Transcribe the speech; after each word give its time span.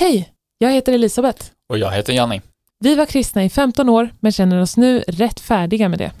Hej, 0.00 0.28
jag 0.58 0.72
heter 0.72 0.92
Elisabeth. 0.92 1.46
Och 1.68 1.78
jag 1.78 1.90
heter 1.90 2.12
Janni. 2.12 2.40
Vi 2.84 2.94
var 2.94 3.06
kristna 3.06 3.44
i 3.44 3.48
15 3.48 3.88
år, 3.88 4.08
men 4.20 4.32
känner 4.32 4.60
oss 4.60 4.76
nu 4.76 5.04
rätt 5.08 5.40
färdiga 5.40 5.88
med 5.88 5.98
det. 5.98 6.12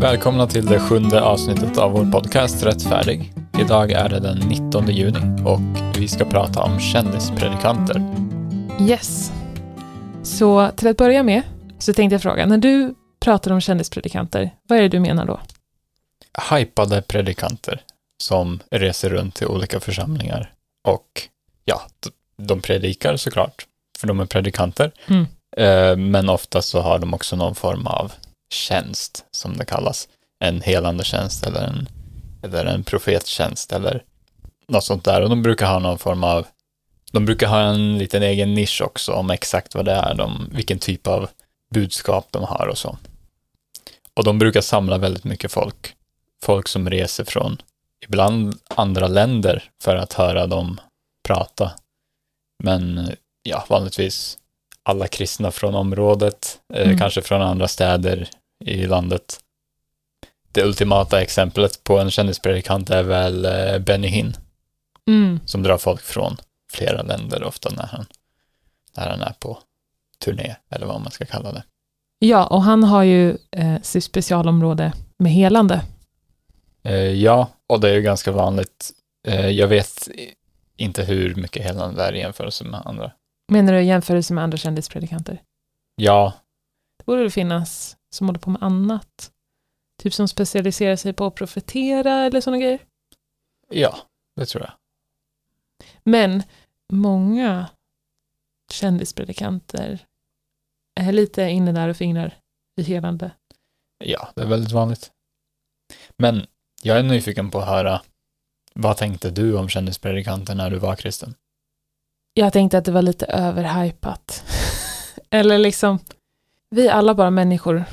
Välkomna 0.00 0.46
till 0.46 0.66
det 0.66 0.78
sjunde 0.80 1.22
avsnittet 1.22 1.78
av 1.78 1.92
vår 1.92 2.04
podcast 2.04 2.62
Rättfärdig. 2.62 3.32
Idag 3.60 3.92
är 3.92 4.08
det 4.08 4.20
den 4.20 4.38
19 4.38 4.88
juni 4.88 5.42
och 5.46 5.60
vi 5.98 6.08
ska 6.08 6.24
prata 6.24 6.62
om 6.62 6.80
kändispredikanter. 6.80 8.02
Yes. 8.80 9.32
Så 10.22 10.70
till 10.76 10.88
att 10.88 10.96
börja 10.96 11.22
med 11.22 11.42
så 11.82 11.92
tänkte 11.92 12.14
jag 12.14 12.22
fråga, 12.22 12.46
när 12.46 12.58
du 12.58 12.94
pratar 13.20 13.50
om 13.50 13.60
kändispredikanter, 13.60 14.50
vad 14.68 14.78
är 14.78 14.82
det 14.82 14.88
du 14.88 15.00
menar 15.00 15.26
då? 15.26 15.40
Hypade 16.50 17.02
predikanter 17.02 17.82
som 18.22 18.60
reser 18.70 19.10
runt 19.10 19.34
till 19.34 19.46
olika 19.46 19.80
församlingar 19.80 20.52
och 20.88 21.28
ja, 21.64 21.82
de 22.36 22.60
predikar 22.60 23.16
såklart, 23.16 23.66
för 23.98 24.06
de 24.06 24.20
är 24.20 24.26
predikanter. 24.26 24.92
Mm. 25.06 25.26
Eh, 25.56 25.96
Men 25.96 26.28
ofta 26.28 26.62
så 26.62 26.80
har 26.80 26.98
de 26.98 27.14
också 27.14 27.36
någon 27.36 27.54
form 27.54 27.86
av 27.86 28.12
tjänst, 28.52 29.24
som 29.30 29.56
det 29.56 29.64
kallas. 29.64 30.08
En 30.44 30.60
helande 30.60 31.04
tjänst 31.04 31.46
eller 31.46 31.62
en, 31.62 31.88
eller 32.42 32.64
en 32.64 32.84
profettjänst 32.84 33.72
eller 33.72 34.02
något 34.68 34.84
sånt 34.84 35.04
där. 35.04 35.22
Och 35.22 35.28
de 35.28 35.42
brukar 35.42 35.66
ha 35.66 35.78
någon 35.78 35.98
form 35.98 36.24
av, 36.24 36.46
de 37.12 37.24
brukar 37.24 37.46
ha 37.46 37.60
en 37.60 37.98
liten 37.98 38.22
egen 38.22 38.54
nisch 38.54 38.82
också 38.84 39.12
om 39.12 39.30
exakt 39.30 39.74
vad 39.74 39.84
det 39.84 39.92
är, 39.92 40.14
de, 40.14 40.50
vilken 40.52 40.78
typ 40.78 41.06
av 41.06 41.28
budskap 41.72 42.26
de 42.30 42.44
har 42.44 42.66
och 42.66 42.78
så. 42.78 42.98
Och 44.14 44.24
de 44.24 44.38
brukar 44.38 44.60
samla 44.60 44.98
väldigt 44.98 45.24
mycket 45.24 45.52
folk. 45.52 45.94
Folk 46.42 46.68
som 46.68 46.90
reser 46.90 47.24
från 47.24 47.62
ibland 48.04 48.54
andra 48.68 49.06
länder 49.08 49.70
för 49.82 49.96
att 49.96 50.12
höra 50.12 50.46
dem 50.46 50.80
prata. 51.26 51.72
Men 52.64 53.10
ja, 53.42 53.64
vanligtvis 53.68 54.38
alla 54.82 55.06
kristna 55.08 55.50
från 55.50 55.74
området, 55.74 56.58
eh, 56.74 56.82
Mm. 56.86 56.98
kanske 56.98 57.22
från 57.22 57.42
andra 57.42 57.68
städer 57.68 58.28
i 58.64 58.86
landet. 58.86 59.40
Det 60.52 60.64
ultimata 60.64 61.20
exemplet 61.22 61.84
på 61.84 61.98
en 61.98 62.10
kändispredikant 62.10 62.90
är 62.90 63.02
väl 63.02 63.44
eh, 63.44 63.78
Benny 63.78 64.08
Hinn, 64.08 64.36
Mm. 65.08 65.40
som 65.46 65.62
drar 65.62 65.78
folk 65.78 66.00
från 66.02 66.36
flera 66.72 67.02
länder 67.02 67.44
ofta 67.44 67.70
när 67.70 67.86
han, 67.86 68.06
när 68.96 69.08
han 69.10 69.20
är 69.22 69.34
på 69.38 69.58
turné, 70.22 70.56
eller 70.70 70.86
vad 70.86 71.00
man 71.00 71.10
ska 71.10 71.24
kalla 71.26 71.52
det. 71.52 71.64
Ja, 72.18 72.46
och 72.46 72.62
han 72.62 72.84
har 72.84 73.02
ju 73.02 73.38
eh, 73.50 73.80
sitt 73.82 74.04
specialområde 74.04 74.92
med 75.18 75.32
helande. 75.32 75.82
Eh, 76.82 76.94
ja, 76.94 77.48
och 77.66 77.80
det 77.80 77.90
är 77.90 77.94
ju 77.94 78.02
ganska 78.02 78.32
vanligt. 78.32 78.92
Eh, 79.28 79.48
jag 79.48 79.68
vet 79.68 80.08
inte 80.76 81.04
hur 81.04 81.34
mycket 81.34 81.64
helande 81.64 82.02
det 82.02 82.08
är 82.08 82.12
i 82.12 82.18
jämförelse 82.18 82.64
med 82.64 82.82
andra. 82.86 83.12
Menar 83.52 83.72
du 83.72 83.80
i 83.80 83.84
jämförelse 83.86 84.34
med 84.34 84.44
andra 84.44 84.58
kändispredikanter? 84.58 85.42
Ja, 85.96 86.32
Det 86.98 87.04
borde 87.04 87.22
det 87.22 87.30
finnas 87.30 87.96
som 88.14 88.26
håller 88.28 88.40
på 88.40 88.50
med 88.50 88.62
annat. 88.62 89.30
Typ 90.02 90.14
som 90.14 90.28
specialiserar 90.28 90.96
sig 90.96 91.12
på 91.12 91.26
att 91.26 91.34
profetera 91.34 92.24
eller 92.24 92.40
sådana 92.40 92.58
grejer. 92.62 92.78
ja, 93.70 93.98
det 94.36 94.46
tror 94.46 94.64
jag. 94.64 94.72
Men 96.04 96.42
många 96.92 97.66
kändispredikanter 98.72 100.06
lite 101.00 101.42
inne 101.42 101.72
där 101.72 101.88
och 101.88 101.96
fingrar 101.96 102.34
i 102.76 102.82
helande. 102.82 103.30
Ja, 104.04 104.28
det 104.34 104.42
är 104.42 104.46
väldigt 104.46 104.72
vanligt. 104.72 105.10
Men 106.16 106.46
jag 106.82 106.98
är 106.98 107.02
nyfiken 107.02 107.50
på 107.50 107.58
att 107.58 107.68
höra, 107.68 108.00
vad 108.74 108.96
tänkte 108.96 109.30
du 109.30 109.56
om 109.58 109.68
kändispredikanter 109.68 110.54
när 110.54 110.70
du 110.70 110.78
var 110.78 110.96
kristen? 110.96 111.34
Jag 112.34 112.52
tänkte 112.52 112.78
att 112.78 112.84
det 112.84 112.92
var 112.92 113.02
lite 113.02 113.26
överhypat. 113.26 114.44
eller 115.30 115.58
liksom, 115.58 115.98
vi 116.70 116.88
är 116.88 116.92
alla 116.92 117.14
bara 117.14 117.30
människor. 117.30 117.84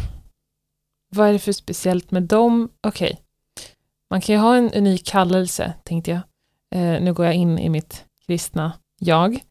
Vad 1.10 1.30
är 1.30 1.34
det 1.34 1.40
för 1.40 1.52
speciellt 1.52 2.12
med 2.12 2.24
dem? 2.24 2.70
Okej, 2.82 3.20
man 4.10 4.22
kan 4.22 4.36
ju 4.36 4.42
ha 4.42 4.56
en 4.56 4.74
unik 4.74 5.06
kallelse, 5.06 5.74
tänkte 5.84 6.12
jag. 6.12 6.22
Eh, 6.76 7.02
nu 7.02 7.14
går 7.14 7.26
jag 7.26 7.36
in 7.36 7.60
i 7.60 7.70
mitt 7.70 8.06
kristna 8.26 8.74
jag. 9.00 9.44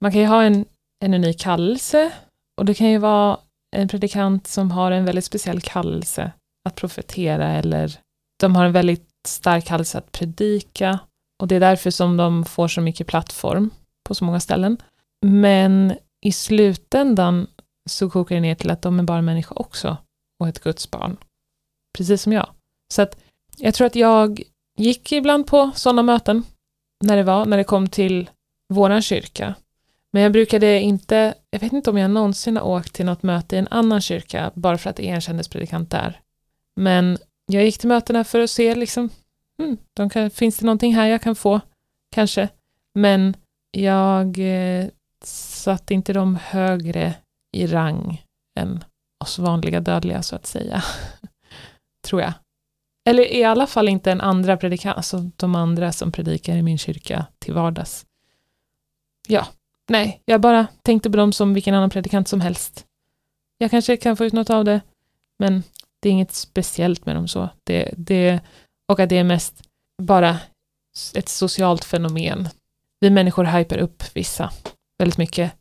Man 0.00 0.12
kan 0.12 0.20
ju 0.20 0.26
ha 0.26 0.42
en, 0.42 0.64
en 1.00 1.14
unik 1.14 1.40
kallelse 1.40 2.12
och 2.58 2.64
det 2.64 2.74
kan 2.74 2.90
ju 2.90 2.98
vara 2.98 3.38
en 3.76 3.88
predikant 3.88 4.46
som 4.46 4.70
har 4.70 4.90
en 4.90 5.04
väldigt 5.04 5.24
speciell 5.24 5.60
kallelse 5.60 6.32
att 6.68 6.74
profetera 6.74 7.48
eller 7.48 7.98
de 8.40 8.56
har 8.56 8.64
en 8.64 8.72
väldigt 8.72 9.08
stark 9.28 9.64
kallelse 9.66 9.98
att 9.98 10.12
predika 10.12 10.98
och 11.42 11.48
det 11.48 11.56
är 11.56 11.60
därför 11.60 11.90
som 11.90 12.16
de 12.16 12.44
får 12.44 12.68
så 12.68 12.80
mycket 12.80 13.06
plattform 13.06 13.70
på 14.08 14.14
så 14.14 14.24
många 14.24 14.40
ställen. 14.40 14.76
Men 15.26 15.94
i 16.24 16.32
slutändan 16.32 17.46
så 17.90 18.10
kokar 18.10 18.34
det 18.34 18.40
ner 18.40 18.54
till 18.54 18.70
att 18.70 18.82
de 18.82 18.98
är 18.98 19.02
bara 19.02 19.22
människor 19.22 19.60
också 19.60 19.96
och 20.40 20.48
ett 20.48 20.62
Guds 20.62 20.90
barn. 20.90 21.16
Precis 21.98 22.22
som 22.22 22.32
jag. 22.32 22.48
Så 22.94 23.02
att 23.02 23.20
jag 23.56 23.74
tror 23.74 23.86
att 23.86 23.96
jag 23.96 24.42
gick 24.78 25.12
ibland 25.12 25.46
på 25.46 25.70
sådana 25.74 26.02
möten 26.02 26.44
när 27.04 27.16
det 27.16 27.22
var, 27.22 27.46
när 27.46 27.56
det 27.56 27.64
kom 27.64 27.88
till 27.88 28.30
våran 28.74 29.02
kyrka. 29.02 29.54
Men 30.12 30.22
jag 30.22 30.32
brukade 30.32 30.80
inte, 30.80 31.34
jag 31.50 31.60
vet 31.60 31.72
inte 31.72 31.90
om 31.90 31.98
jag 31.98 32.10
någonsin 32.10 32.56
har 32.56 32.64
åkt 32.64 32.92
till 32.92 33.06
något 33.06 33.22
möte 33.22 33.56
i 33.56 33.58
en 33.58 33.68
annan 33.70 34.00
kyrka 34.00 34.50
bara 34.54 34.78
för 34.78 34.90
att 34.90 34.96
det 34.96 35.08
är 35.08 35.14
en 35.14 35.20
kändispredikant 35.20 35.90
där. 35.90 36.20
Men 36.76 37.18
jag 37.46 37.64
gick 37.64 37.78
till 37.78 37.88
mötena 37.88 38.24
för 38.24 38.40
att 38.40 38.50
se 38.50 38.74
liksom, 38.74 39.10
hmm, 39.58 39.76
de 39.94 40.10
kan, 40.10 40.30
finns 40.30 40.58
det 40.58 40.66
någonting 40.66 40.94
här 40.94 41.06
jag 41.06 41.22
kan 41.22 41.34
få? 41.34 41.60
Kanske. 42.14 42.48
Men 42.94 43.36
jag 43.70 44.38
eh, 44.38 44.88
satte 45.24 45.94
inte 45.94 46.12
dem 46.12 46.38
högre 46.42 47.14
i 47.52 47.66
rang 47.66 48.24
än 48.60 48.84
oss 49.20 49.38
vanliga 49.38 49.80
dödliga 49.80 50.22
så 50.22 50.36
att 50.36 50.46
säga. 50.46 50.84
Tror 52.04 52.22
jag. 52.22 52.32
Eller 53.04 53.32
i 53.32 53.44
alla 53.44 53.66
fall 53.66 53.88
inte 53.88 54.12
en 54.12 54.20
andra 54.20 54.56
predikant, 54.56 54.96
alltså 54.96 55.30
de 55.36 55.54
andra 55.54 55.92
som 55.92 56.12
predikar 56.12 56.56
i 56.56 56.62
min 56.62 56.78
kyrka 56.78 57.26
till 57.38 57.54
vardags. 57.54 58.06
Ja, 59.28 59.46
nej, 59.90 60.22
jag 60.24 60.40
bara 60.40 60.66
tänkte 60.82 61.10
på 61.10 61.16
dem 61.16 61.32
som 61.32 61.54
vilken 61.54 61.74
annan 61.74 61.90
predikant 61.90 62.28
som 62.28 62.40
helst. 62.40 62.86
Jag 63.58 63.70
kanske 63.70 63.96
kan 63.96 64.16
få 64.16 64.24
ut 64.24 64.32
något 64.32 64.50
av 64.50 64.64
det, 64.64 64.80
men 65.38 65.62
det 66.00 66.08
är 66.08 66.12
inget 66.12 66.32
speciellt 66.32 67.06
med 67.06 67.16
dem 67.16 67.28
så. 67.28 67.48
Det, 67.64 67.94
det, 67.96 68.40
och 68.88 69.00
att 69.00 69.08
det 69.08 69.18
är 69.18 69.24
mest 69.24 69.62
bara 70.02 70.38
ett 71.14 71.28
socialt 71.28 71.84
fenomen. 71.84 72.48
Vi 73.00 73.10
människor 73.10 73.44
hyper 73.44 73.78
upp 73.78 74.02
vissa 74.16 74.50
väldigt 74.98 75.18
mycket. 75.18 75.52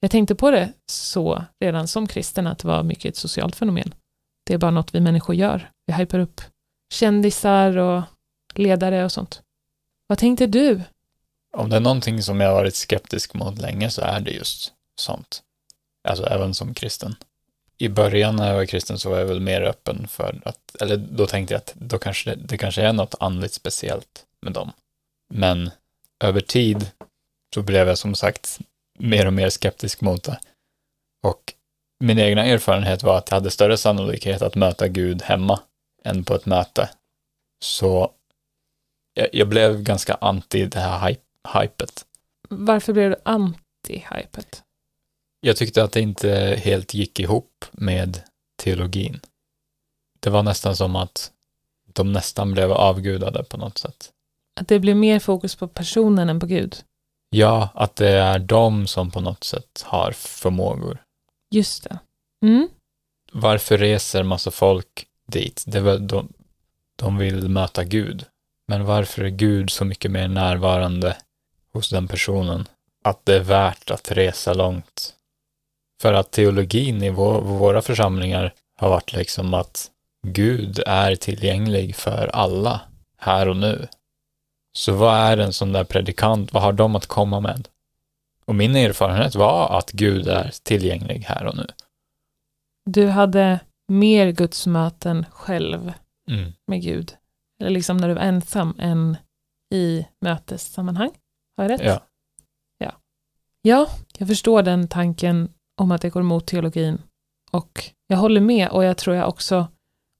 Jag 0.00 0.10
tänkte 0.10 0.34
på 0.34 0.50
det 0.50 0.72
så 0.92 1.44
redan 1.60 1.88
som 1.88 2.06
kristen 2.06 2.46
att 2.46 2.58
det 2.58 2.68
var 2.68 2.82
mycket 2.82 3.04
ett 3.04 3.16
socialt 3.16 3.56
fenomen. 3.56 3.94
Det 4.46 4.54
är 4.54 4.58
bara 4.58 4.70
något 4.70 4.94
vi 4.94 5.00
människor 5.00 5.34
gör. 5.34 5.70
Vi 5.86 5.92
hyper 5.92 6.18
upp 6.18 6.40
kändisar 6.92 7.76
och 7.76 8.02
ledare 8.54 9.04
och 9.04 9.12
sånt. 9.12 9.42
Vad 10.06 10.18
tänkte 10.18 10.46
du? 10.46 10.82
Om 11.54 11.70
det 11.70 11.76
är 11.76 11.80
någonting 11.80 12.22
som 12.22 12.40
jag 12.40 12.48
har 12.48 12.54
varit 12.54 12.74
skeptisk 12.74 13.34
mot 13.34 13.58
länge 13.58 13.90
så 13.90 14.02
är 14.02 14.20
det 14.20 14.30
just 14.30 14.72
sånt. 15.00 15.42
Alltså 16.08 16.26
även 16.26 16.54
som 16.54 16.74
kristen. 16.74 17.16
I 17.78 17.88
början 17.88 18.36
när 18.36 18.48
jag 18.48 18.56
var 18.56 18.66
kristen 18.66 18.98
så 18.98 19.10
var 19.10 19.18
jag 19.18 19.26
väl 19.26 19.40
mer 19.40 19.62
öppen 19.62 20.08
för 20.08 20.40
att, 20.44 20.76
eller 20.80 20.96
då 20.96 21.26
tänkte 21.26 21.54
jag 21.54 21.58
att 21.58 21.74
då 21.74 21.98
kanske 21.98 22.30
det, 22.30 22.36
det 22.36 22.58
kanske 22.58 22.82
är 22.82 22.92
något 22.92 23.14
andligt 23.20 23.54
speciellt 23.54 24.26
med 24.40 24.52
dem. 24.52 24.72
Men 25.34 25.70
över 26.24 26.40
tid 26.40 26.90
så 27.54 27.62
blev 27.62 27.88
jag 27.88 27.98
som 27.98 28.14
sagt 28.14 28.58
mer 28.98 29.26
och 29.26 29.32
mer 29.32 29.50
skeptisk 29.50 30.00
mot 30.00 30.24
det. 30.24 30.38
Och 31.22 31.54
min 32.00 32.18
egna 32.18 32.44
erfarenhet 32.44 33.02
var 33.02 33.18
att 33.18 33.30
jag 33.30 33.36
hade 33.36 33.50
större 33.50 33.76
sannolikhet 33.76 34.42
att 34.42 34.54
möta 34.54 34.88
Gud 34.88 35.22
hemma 35.22 35.60
än 36.04 36.24
på 36.24 36.34
ett 36.34 36.46
möte. 36.46 36.90
Så 37.64 38.12
jag, 39.14 39.28
jag 39.32 39.48
blev 39.48 39.82
ganska 39.82 40.14
anti 40.14 40.66
det 40.66 40.80
här 40.80 41.08
hype, 41.08 41.23
hypet. 41.54 42.06
Varför 42.48 42.92
blev 42.92 43.10
du 43.10 43.16
anti-hypet? 43.24 44.62
Jag 45.40 45.56
tyckte 45.56 45.84
att 45.84 45.92
det 45.92 46.00
inte 46.00 46.60
helt 46.62 46.94
gick 46.94 47.20
ihop 47.20 47.64
med 47.72 48.20
teologin. 48.56 49.20
Det 50.20 50.30
var 50.30 50.42
nästan 50.42 50.76
som 50.76 50.96
att 50.96 51.32
de 51.92 52.12
nästan 52.12 52.52
blev 52.52 52.72
avgudade 52.72 53.44
på 53.44 53.56
något 53.56 53.78
sätt. 53.78 54.10
Att 54.60 54.68
det 54.68 54.78
blev 54.78 54.96
mer 54.96 55.18
fokus 55.18 55.56
på 55.56 55.68
personen 55.68 56.28
än 56.28 56.40
på 56.40 56.46
Gud? 56.46 56.76
Ja, 57.30 57.68
att 57.74 57.96
det 57.96 58.08
är 58.10 58.38
de 58.38 58.86
som 58.86 59.10
på 59.10 59.20
något 59.20 59.44
sätt 59.44 59.84
har 59.86 60.12
förmågor. 60.12 61.02
Just 61.50 61.84
det. 61.84 61.98
Mm. 62.42 62.68
Varför 63.32 63.78
reser 63.78 64.22
massa 64.22 64.50
folk 64.50 65.06
dit? 65.26 65.64
Det 65.66 65.80
väl 65.80 66.06
de, 66.06 66.32
de 66.96 67.18
vill 67.18 67.48
möta 67.48 67.84
Gud. 67.84 68.24
Men 68.68 68.84
varför 68.84 69.24
är 69.24 69.28
Gud 69.28 69.70
så 69.70 69.84
mycket 69.84 70.10
mer 70.10 70.28
närvarande 70.28 71.16
hos 71.74 71.90
den 71.90 72.08
personen? 72.08 72.68
Att 73.04 73.26
det 73.26 73.34
är 73.34 73.40
värt 73.42 73.90
att 73.90 74.10
resa 74.10 74.54
långt 74.54 75.14
För 76.02 76.12
att 76.12 76.30
teologin 76.30 77.02
i 77.02 77.10
vår, 77.10 77.40
våra 77.40 77.82
församlingar 77.82 78.54
har 78.76 78.88
varit 78.88 79.12
liksom 79.12 79.54
att 79.54 79.90
Gud 80.26 80.82
är 80.86 81.16
tillgänglig 81.16 81.96
för 81.96 82.30
alla 82.32 82.80
här 83.18 83.48
och 83.48 83.56
nu. 83.56 83.88
Så 84.72 84.92
vad 84.92 85.16
är 85.16 85.38
en 85.38 85.52
sån 85.52 85.72
där 85.72 85.84
predikant, 85.84 86.52
vad 86.52 86.62
har 86.62 86.72
de 86.72 86.96
att 86.96 87.06
komma 87.06 87.40
med? 87.40 87.68
Och 88.44 88.54
min 88.54 88.76
erfarenhet 88.76 89.34
var 89.34 89.78
att 89.78 89.90
Gud 89.92 90.28
är 90.28 90.50
tillgänglig 90.62 91.24
här 91.28 91.46
och 91.46 91.56
nu. 91.56 91.66
Du 92.84 93.06
hade 93.06 93.60
mer 93.88 94.30
gudsmöten 94.30 95.26
själv 95.30 95.92
Mm. 96.28 96.52
med 96.66 96.82
Gud. 96.82 97.16
Eller 97.60 97.70
liksom 97.70 97.96
när 97.96 98.08
du 98.08 98.14
var 98.14 98.22
ensam 98.22 98.74
än 98.78 99.16
i 99.74 100.06
mötessammanhang. 100.20 101.10
Har 101.56 101.64
jag 101.64 101.70
rätt? 101.70 101.80
Ja. 101.84 102.00
Ja, 103.66 103.90
jag 104.18 104.28
förstår 104.28 104.62
den 104.62 104.88
tanken 104.88 105.52
om 105.80 105.92
att 105.92 106.02
det 106.02 106.10
går 106.10 106.20
emot 106.20 106.46
teologin. 106.46 106.98
Och 107.50 107.90
jag 108.06 108.16
håller 108.16 108.40
med 108.40 108.68
och 108.68 108.84
jag 108.84 108.96
tror 108.96 109.16
jag 109.16 109.28
också, 109.28 109.66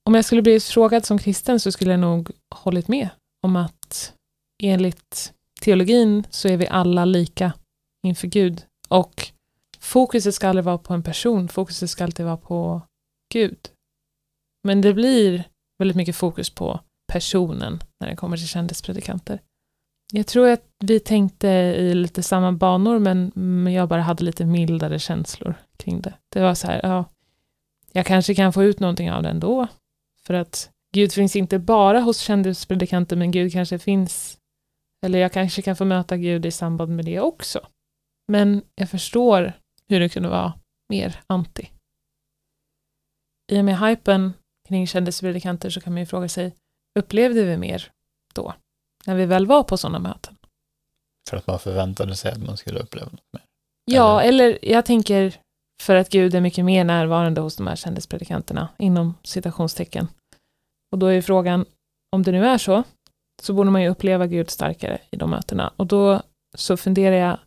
om 0.05 0.15
jag 0.15 0.25
skulle 0.25 0.43
bli 0.43 0.61
frågad 0.61 1.05
som 1.05 1.19
kristen 1.19 1.61
så 1.61 1.73
skulle 1.73 1.91
jag 1.91 2.01
nog 2.01 2.31
hållit 2.55 2.89
med 2.89 3.09
om 3.43 3.57
att 3.57 4.15
enligt 4.63 5.33
teologin 5.61 6.27
så 6.31 6.49
är 6.49 6.57
vi 6.57 6.67
alla 6.67 7.05
lika 7.05 7.53
inför 8.07 8.27
Gud. 8.27 8.63
Och 8.89 9.29
fokuset 9.79 10.35
ska 10.35 10.49
aldrig 10.49 10.65
vara 10.65 10.79
på 10.79 10.95
en 10.95 11.03
person, 11.03 11.49
fokuset 11.49 11.91
ska 11.91 12.05
alltid 12.05 12.27
vara 12.27 12.37
på 12.37 12.83
Gud. 13.33 13.59
Men 14.63 14.81
det 14.81 14.95
blir 14.95 15.45
väldigt 15.79 15.97
mycket 15.97 16.17
fokus 16.17 16.51
på 16.51 16.81
personen 17.13 17.81
när 18.01 18.09
det 18.09 18.17
kommer 18.17 18.37
till 18.37 18.49
kändispredikanter. 18.49 19.41
Jag 20.17 20.27
tror 20.27 20.49
att 20.49 20.65
vi 20.85 21.01
tänkte 21.01 21.49
i 21.49 21.95
lite 21.95 22.23
samma 22.23 22.53
banor, 22.53 22.99
men 22.99 23.73
jag 23.73 23.89
bara 23.89 24.03
hade 24.03 24.25
lite 24.25 24.45
mildare 24.45 24.99
känslor 24.99 25.55
kring 25.77 26.01
det. 26.01 26.15
Det 26.29 26.41
var 26.41 26.55
så 26.55 26.67
här, 26.67 26.81
ja, 26.83 27.05
jag 27.93 28.07
kanske 28.07 28.35
kan 28.35 28.53
få 28.53 28.65
ut 28.65 28.81
någonting 28.81 29.13
av 29.13 29.23
det 29.23 29.29
ändå. 29.29 29.67
För 30.27 30.35
att 30.35 30.71
Gud 30.93 31.13
finns 31.13 31.37
inte 31.37 31.59
bara 31.59 32.01
hos 32.01 32.19
kändispredikanter, 32.19 33.17
men 33.17 33.31
Gud 33.31 33.53
kanske 33.53 33.79
finns, 33.79 34.39
eller 35.07 35.19
jag 35.19 35.33
kanske 35.33 35.63
kan 35.63 35.77
få 35.77 35.85
möta 35.85 36.17
Gud 36.17 36.47
i 36.47 36.51
samband 36.51 36.97
med 36.97 37.05
det 37.05 37.21
också. 37.21 37.67
Men 38.29 38.63
jag 38.75 38.91
förstår 38.91 39.53
hur 39.89 40.01
det 40.01 40.09
kunde 40.09 40.29
vara 40.29 40.53
mer 40.89 41.21
anti. 41.27 41.69
I 43.53 43.61
och 43.61 43.65
med 43.65 43.79
hypen 43.79 44.33
kring 44.69 44.87
kändispredikanter 44.87 45.71
så 45.71 45.81
kan 45.81 45.93
man 45.93 46.03
ju 46.03 46.07
fråga 46.07 46.29
sig, 46.29 46.57
upplevde 46.99 47.45
vi 47.45 47.57
mer 47.57 47.91
då? 48.35 48.55
När 49.06 49.15
vi 49.15 49.27
väl 49.27 49.47
var 49.47 49.62
på 49.62 49.77
sådana 49.77 49.99
möten? 49.99 50.37
För 51.31 51.37
att 51.37 51.47
man 51.47 51.59
förväntade 51.59 52.17
sig 52.17 52.33
att 52.33 52.47
man 52.47 52.56
skulle 52.56 52.81
uppleva 52.81 53.06
något 53.06 53.33
mer. 53.33 53.43
Ja, 53.85 54.23
eller 54.23 54.59
jag 54.62 54.85
tänker 54.85 55.37
för 55.83 55.97
att 55.97 56.11
Gud 56.11 56.35
är 56.35 56.41
mycket 56.41 56.65
mer 56.65 56.85
närvarande 56.85 57.41
hos 57.41 57.56
de 57.56 57.67
här 57.67 57.77
kändispredikanterna, 57.77 58.69
inom 58.79 59.15
citationstecken. 59.23 60.09
Och 60.93 60.99
då 60.99 61.06
är 61.06 61.23
frågan, 61.23 61.65
om 62.12 62.23
det 62.23 62.33
nu 62.33 62.47
är 62.47 62.59
så, 62.59 62.85
så 63.43 63.53
borde 63.53 63.71
man 63.71 63.83
ju 63.83 63.89
uppleva 63.89 64.27
Gud 64.27 64.51
starkare 64.51 64.99
i 65.11 65.17
de 65.17 65.31
mötena. 65.31 65.73
Och 65.77 65.87
då 65.87 66.23
så 66.56 66.77
funderar 66.77 67.17
jag 67.17 67.39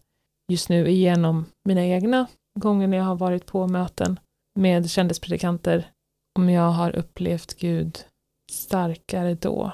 just 0.52 0.70
nu 0.70 0.88
igenom 0.88 1.46
mina 1.66 1.86
egna 1.86 2.28
gånger 2.60 2.88
när 2.88 2.98
jag 2.98 3.04
har 3.04 3.16
varit 3.16 3.46
på 3.46 3.68
möten 3.68 4.20
med 4.60 4.90
kändispredikanter, 4.90 5.92
om 6.40 6.50
jag 6.50 6.70
har 6.70 6.96
upplevt 6.96 7.54
Gud 7.54 8.06
starkare 8.52 9.34
då. 9.34 9.74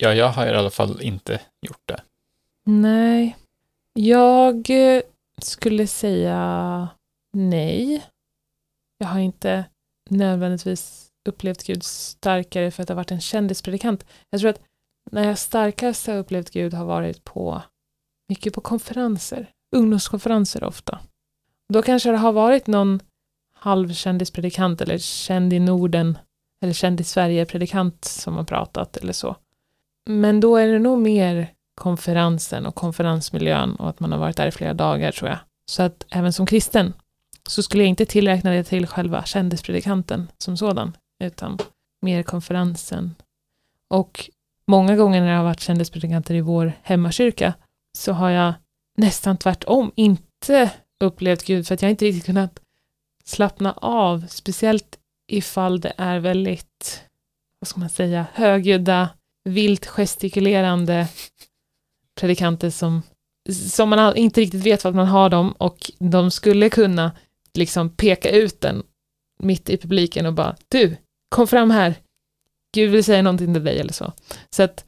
Ja, 0.00 0.14
jag 0.14 0.28
har 0.28 0.46
i 0.46 0.56
alla 0.56 0.70
fall 0.70 1.02
inte 1.02 1.40
gjort 1.66 1.82
det. 1.84 2.00
Nej, 2.64 3.36
jag 3.92 4.70
eh, 4.70 5.02
skulle 5.42 5.86
säga 5.86 6.88
nej. 7.32 8.06
Jag 8.98 9.08
har 9.08 9.20
inte 9.20 9.64
nödvändigtvis 10.10 11.08
upplevt 11.28 11.66
Gud 11.66 11.82
starkare 11.84 12.70
för 12.70 12.82
att 12.82 12.88
jag 12.88 12.96
har 12.96 13.00
varit 13.00 13.10
en 13.10 13.20
kändispredikant. 13.20 14.04
Jag 14.30 14.40
tror 14.40 14.50
att 14.50 14.60
när 15.10 15.28
jag 15.28 15.38
starkast 15.38 16.06
har 16.06 16.16
upplevt 16.16 16.50
Gud 16.50 16.74
har 16.74 16.84
varit 16.84 17.24
på 17.24 17.62
mycket 18.28 18.54
på 18.54 18.60
konferenser, 18.60 19.50
ungdomskonferenser 19.76 20.64
ofta. 20.64 20.98
Då 21.72 21.82
kanske 21.82 22.10
det 22.10 22.16
har 22.16 22.32
varit 22.32 22.66
någon 22.66 23.00
halvkändispredikant 23.54 24.80
eller 24.80 24.98
känd 24.98 25.52
i 25.52 25.58
Norden 25.58 26.18
eller 26.62 26.72
känd 26.72 27.00
i 27.00 27.04
Sverige-predikant 27.04 28.04
som 28.04 28.36
har 28.36 28.44
pratat 28.44 28.96
eller 28.96 29.12
så. 29.12 29.36
Men 30.10 30.40
då 30.40 30.56
är 30.56 30.66
det 30.66 30.78
nog 30.78 30.98
mer 30.98 31.52
konferensen 31.74 32.66
och 32.66 32.74
konferensmiljön 32.74 33.74
och 33.74 33.88
att 33.88 34.00
man 34.00 34.12
har 34.12 34.18
varit 34.18 34.36
där 34.36 34.46
i 34.46 34.50
flera 34.50 34.74
dagar 34.74 35.12
tror 35.12 35.30
jag. 35.30 35.38
Så 35.66 35.82
att 35.82 36.06
även 36.10 36.32
som 36.32 36.46
kristen 36.46 36.92
så 37.48 37.62
skulle 37.62 37.82
jag 37.82 37.88
inte 37.88 38.06
tillräkna 38.06 38.50
det 38.50 38.64
till 38.64 38.86
själva 38.86 39.24
kändispredikanten 39.24 40.30
som 40.38 40.56
sådan, 40.56 40.96
utan 41.24 41.58
mer 42.02 42.22
konferensen. 42.22 43.14
Och 43.88 44.30
många 44.66 44.96
gånger 44.96 45.20
när 45.20 45.30
det 45.30 45.36
har 45.36 45.44
varit 45.44 45.60
kändispredikanter 45.60 46.34
i 46.34 46.40
vår 46.40 46.72
hemmakyrka 46.82 47.54
så 47.98 48.12
har 48.12 48.30
jag 48.30 48.54
nästan 48.96 49.36
tvärtom 49.36 49.92
inte 49.94 50.70
upplevt 51.00 51.44
Gud 51.44 51.66
för 51.66 51.74
att 51.74 51.82
jag 51.82 51.90
inte 51.90 52.04
riktigt 52.04 52.26
kunnat 52.26 52.60
slappna 53.24 53.72
av, 53.72 54.24
speciellt 54.28 54.98
ifall 55.26 55.80
det 55.80 55.92
är 55.96 56.18
väldigt, 56.18 57.02
vad 57.60 57.68
ska 57.68 57.80
man 57.80 57.88
säga, 57.88 58.26
högljudda, 58.32 59.08
vilt 59.48 59.86
gestikulerande 59.86 61.08
predikanter 62.20 62.70
som, 62.70 63.02
som 63.70 63.88
man 63.88 64.16
inte 64.16 64.40
riktigt 64.40 64.66
vet 64.66 64.84
vad 64.84 64.94
man 64.94 65.06
har 65.06 65.30
dem 65.30 65.52
och 65.52 65.90
de 65.98 66.30
skulle 66.30 66.70
kunna 66.70 67.12
liksom 67.54 67.90
peka 67.90 68.30
ut 68.30 68.60
den 68.60 68.82
mitt 69.38 69.70
i 69.70 69.76
publiken 69.76 70.26
och 70.26 70.32
bara 70.34 70.56
du, 70.68 70.96
kom 71.28 71.46
fram 71.46 71.70
här, 71.70 71.94
Gud 72.74 72.90
vill 72.90 73.04
säga 73.04 73.22
någonting 73.22 73.54
till 73.54 73.64
dig 73.64 73.80
eller 73.80 73.92
så. 73.92 74.12
Så 74.50 74.62
att 74.62 74.84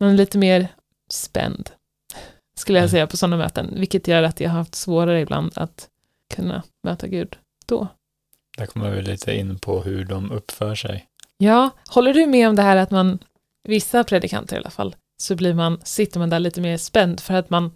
man 0.00 0.10
är 0.10 0.14
lite 0.14 0.38
mer 0.38 0.68
spänd, 1.10 1.70
skulle 2.56 2.78
jag 2.78 2.82
Mm. 2.84 2.90
säga, 2.90 3.06
på 3.06 3.16
sådana 3.16 3.36
möten, 3.36 3.74
vilket 3.76 4.08
gör 4.08 4.22
att 4.22 4.40
jag 4.40 4.50
har 4.50 4.58
haft 4.58 4.74
svårare 4.74 5.20
ibland 5.20 5.52
att 5.54 5.88
kunna 6.34 6.62
möta 6.82 7.06
Gud 7.08 7.36
då. 7.66 7.88
Där 8.58 8.66
kommer 8.66 8.90
vi 8.90 9.02
lite 9.02 9.34
in 9.34 9.58
på 9.58 9.82
hur 9.82 10.04
de 10.04 10.30
uppför 10.32 10.74
sig. 10.74 11.06
Ja, 11.38 11.70
håller 11.88 12.14
du 12.14 12.26
med 12.26 12.48
om 12.48 12.56
det 12.56 12.62
här 12.62 12.76
att 12.76 12.90
man, 12.90 13.18
vissa 13.68 14.04
predikanter 14.04 14.56
i 14.56 14.58
alla 14.58 14.70
fall, 14.70 14.96
så 15.22 15.36
blir 15.36 15.54
man, 15.54 15.80
sitter 15.84 16.18
man 16.20 16.30
där 16.30 16.38
lite 16.40 16.60
mer 16.60 16.76
spänd 16.76 17.20
för 17.20 17.34
att 17.34 17.50
man, 17.50 17.72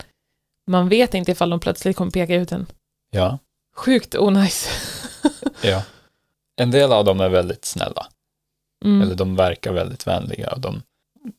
man 0.67 0.89
vet 0.89 1.15
inte 1.15 1.33
ifall 1.33 1.51
de 1.51 1.61
plötsligt 1.61 1.97
kommer 1.97 2.11
peka 2.11 2.35
ut 2.35 2.53
en. 2.53 2.67
Ja, 3.11 3.39
Sjukt 3.77 4.15
onajs. 4.15 4.69
ja. 5.63 5.83
En 6.61 6.71
del 6.71 6.93
av 6.93 7.05
dem 7.05 7.21
är 7.21 7.29
väldigt 7.29 7.65
snälla, 7.65 8.07
Mm, 8.85 9.03
eller 9.03 9.15
de 9.15 9.37
verkar 9.37 9.73
väldigt 9.73 10.07
vänliga 10.07 10.51
och 10.53 10.61
de 10.61 10.83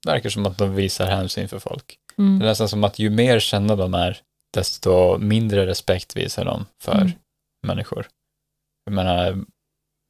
verkar 0.05 0.29
som 0.29 0.45
att 0.45 0.57
de 0.57 0.75
visar 0.75 1.05
hänsyn 1.05 1.49
för 1.49 1.59
folk. 1.59 1.99
Det 2.15 2.21
är 2.21 2.25
mm, 2.25 2.39
nästan 2.39 2.69
som 2.69 2.83
att 2.83 2.99
ju 2.99 3.09
mer 3.09 3.39
kända 3.39 3.75
de 3.75 3.93
är, 3.93 4.21
desto 4.53 5.17
mindre 5.17 5.65
respekt 5.67 6.15
visar 6.15 6.45
de 6.45 6.65
för 6.81 6.95
Mm. 7.01 7.11
människor. 7.67 8.07
Jag 8.85 8.93
menar, 8.93 9.45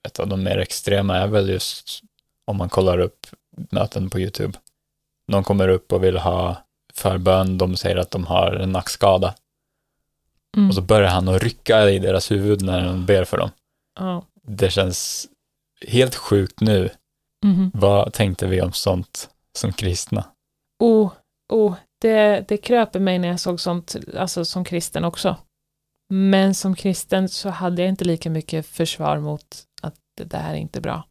ett 0.08 0.20
av 0.20 0.28
de 0.28 0.44
mer 0.44 0.58
extrema 0.58 1.18
är 1.18 1.28
väl 1.28 1.50
just 1.50 2.02
om 2.48 2.58
man 2.58 2.70
kollar 2.70 3.00
upp 3.00 3.28
möten 3.58 4.10
på 4.10 4.20
YouTube. 4.20 4.58
Någon 5.28 5.44
kommer 5.44 5.68
upp 5.68 5.94
och 5.94 6.04
vill 6.04 6.18
ha 6.18 6.58
förbön, 6.94 7.58
de 7.58 7.78
säger 7.78 7.98
att 7.98 8.12
de 8.12 8.26
har 8.26 8.52
en 8.52 8.72
nackskada 8.72 9.36
mm. 10.58 10.70
och 10.70 10.76
så 10.76 10.82
börjar 10.82 11.10
han 11.10 11.28
att 11.28 11.44
rycka 11.44 11.90
i 11.90 12.00
deras 12.00 12.32
huvud 12.32 12.62
när 12.62 12.86
de 12.86 13.06
ber 13.06 13.24
för 13.26 13.38
dem. 13.38 13.50
Ja, 14.00 14.24
Det 14.44 14.70
känns 14.70 15.28
helt 15.88 16.16
sjukt 16.16 16.62
nu. 16.62 16.90
mhm. 17.46 17.72
Vad 17.74 18.14
tänkte 18.14 18.48
vi 18.48 18.62
om 18.62 18.74
sånt 18.74 19.30
som 19.58 19.74
kristna? 19.74 20.24
Oh, 20.80 21.12
oh, 21.54 21.76
det, 22.02 22.46
det 22.48 22.58
kröper 22.58 23.00
mig 23.00 23.20
när 23.20 23.28
jag 23.28 23.40
såg 23.40 23.60
sånt, 23.60 23.96
alltså 24.18 24.46
som 24.46 24.64
kristen 24.64 25.04
också. 25.06 25.36
Men 26.10 26.56
som 26.56 26.76
kristen 26.76 27.30
så 27.30 27.50
hade 27.50 27.82
jag 27.82 27.90
inte 27.90 28.06
lika 28.06 28.30
mycket 28.30 28.66
försvar 28.66 29.20
mot 29.20 29.64
att 29.82 29.96
det 30.18 30.24
där 30.24 30.50
är 30.50 30.56
inte 30.56 30.82
bra. 30.82 31.04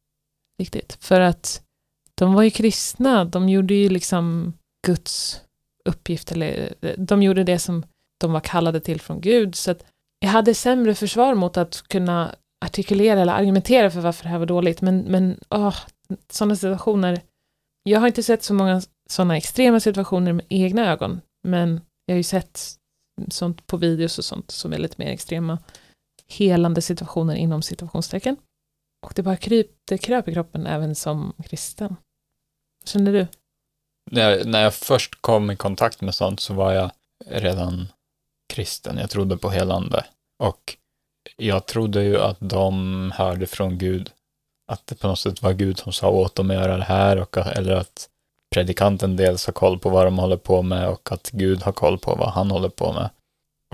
Riktigt. 0.59 0.97
För 1.01 1.21
att 1.21 1.63
de 2.15 2.35
var 2.35 2.43
ju 2.43 2.51
kristna, 2.51 3.25
de 3.25 3.49
gjorde 3.49 3.75
ju 3.75 3.89
liksom 3.89 4.53
Guds 4.87 5.41
uppgift, 5.85 6.33
eller 6.33 6.75
de 6.97 7.23
gjorde 7.23 7.45
det 7.45 7.59
som 7.59 7.85
de 8.21 8.33
var 8.33 8.41
kallade 8.41 8.81
till 8.81 9.01
från 9.01 9.21
Gud. 9.21 9.55
Så 9.55 9.71
att 9.71 9.85
jag 10.19 10.29
hade 10.29 10.55
sämre 10.55 10.95
försvar 10.95 11.35
mot 11.35 11.57
att 11.57 11.83
kunna 11.89 12.35
artikulera 12.65 13.21
eller 13.21 13.33
argumentera 13.33 13.91
för 13.91 14.01
varför 14.01 14.25
det 14.25 14.29
här 14.31 14.39
var 14.39 14.47
dåligt. 14.47 14.81
Men, 14.81 14.99
men 14.99 15.41
åh, 15.51 15.77
sådana 16.31 16.57
situationer, 16.57 17.21
jag 17.83 18.01
har 18.01 18.07
inte 18.07 18.23
sett 18.23 18.43
så 18.43 18.55
många 18.55 18.83
sådana 19.09 19.37
extrema 19.37 19.81
situationer 19.81 20.33
med 20.33 20.47
egna 20.49 20.93
ögon, 20.93 21.21
men 21.49 21.81
jag 22.07 22.15
har 22.15 22.17
ju 22.17 22.23
sett 22.23 22.61
sånt 23.29 23.67
på 23.67 23.77
videos 23.77 24.19
och 24.19 24.25
sånt 24.25 24.51
som 24.51 24.73
är 24.73 24.79
lite 24.79 24.95
mer 24.99 25.11
extrema 25.11 25.59
helande 26.29 26.83
situationer 26.83 27.35
inom 27.35 27.63
situationstecken. 27.63 28.37
Och 29.07 29.13
det 29.15 29.23
bara 29.23 29.37
kryp, 29.37 29.71
det 29.85 29.99
kröp 29.99 30.29
i 30.29 30.33
kroppen 30.33 30.67
även 30.67 30.95
som 30.95 31.33
kristen. 31.45 31.97
Känner 32.85 33.13
du? 33.13 33.27
När 34.11 34.31
jag, 34.31 34.47
när 34.47 34.63
jag 34.63 34.75
först 34.75 35.23
kom 35.23 35.51
i 35.51 35.57
kontakt 35.57 36.01
med 36.01 36.15
sånt 36.15 36.41
så 36.41 36.55
var 36.55 36.73
jag 36.73 36.91
redan 37.27 37.89
kristen. 38.49 38.99
Jag 38.99 39.11
trodde 39.11 39.37
på 39.37 39.51
helande. 39.51 40.05
Och 40.39 40.77
Jag 41.37 41.67
trodde 41.67 42.03
ju 42.03 42.21
att 42.21 42.37
de 42.41 43.13
hörde 43.15 43.47
från 43.47 43.79
Gud. 43.79 44.11
Att 44.73 44.87
det 44.87 44.95
på 44.95 45.09
något 45.09 45.19
sätt 45.19 45.43
var 45.43 45.53
Gud 45.53 45.79
som 45.79 45.93
sa 45.93 46.09
åt 46.09 46.35
dem 46.35 46.51
att 46.51 46.57
göra 46.57 46.77
det 46.77 46.85
här. 46.85 47.17
Och, 47.17 47.37
eller 47.37 47.75
att 47.75 48.09
predikanten 48.55 49.17
dels 49.17 49.47
har 49.47 49.53
koll 49.53 49.79
på 49.79 49.91
vad 49.91 50.07
de 50.07 50.19
håller 50.19 50.37
på 50.37 50.63
med 50.63 50.89
och 50.89 51.13
att 51.13 51.31
Gud 51.31 51.63
har 51.63 51.73
koll 51.73 51.99
på 51.99 52.15
vad 52.15 52.31
han 52.31 52.51
håller 52.51 52.69
på 52.69 52.93
med. 52.93 53.11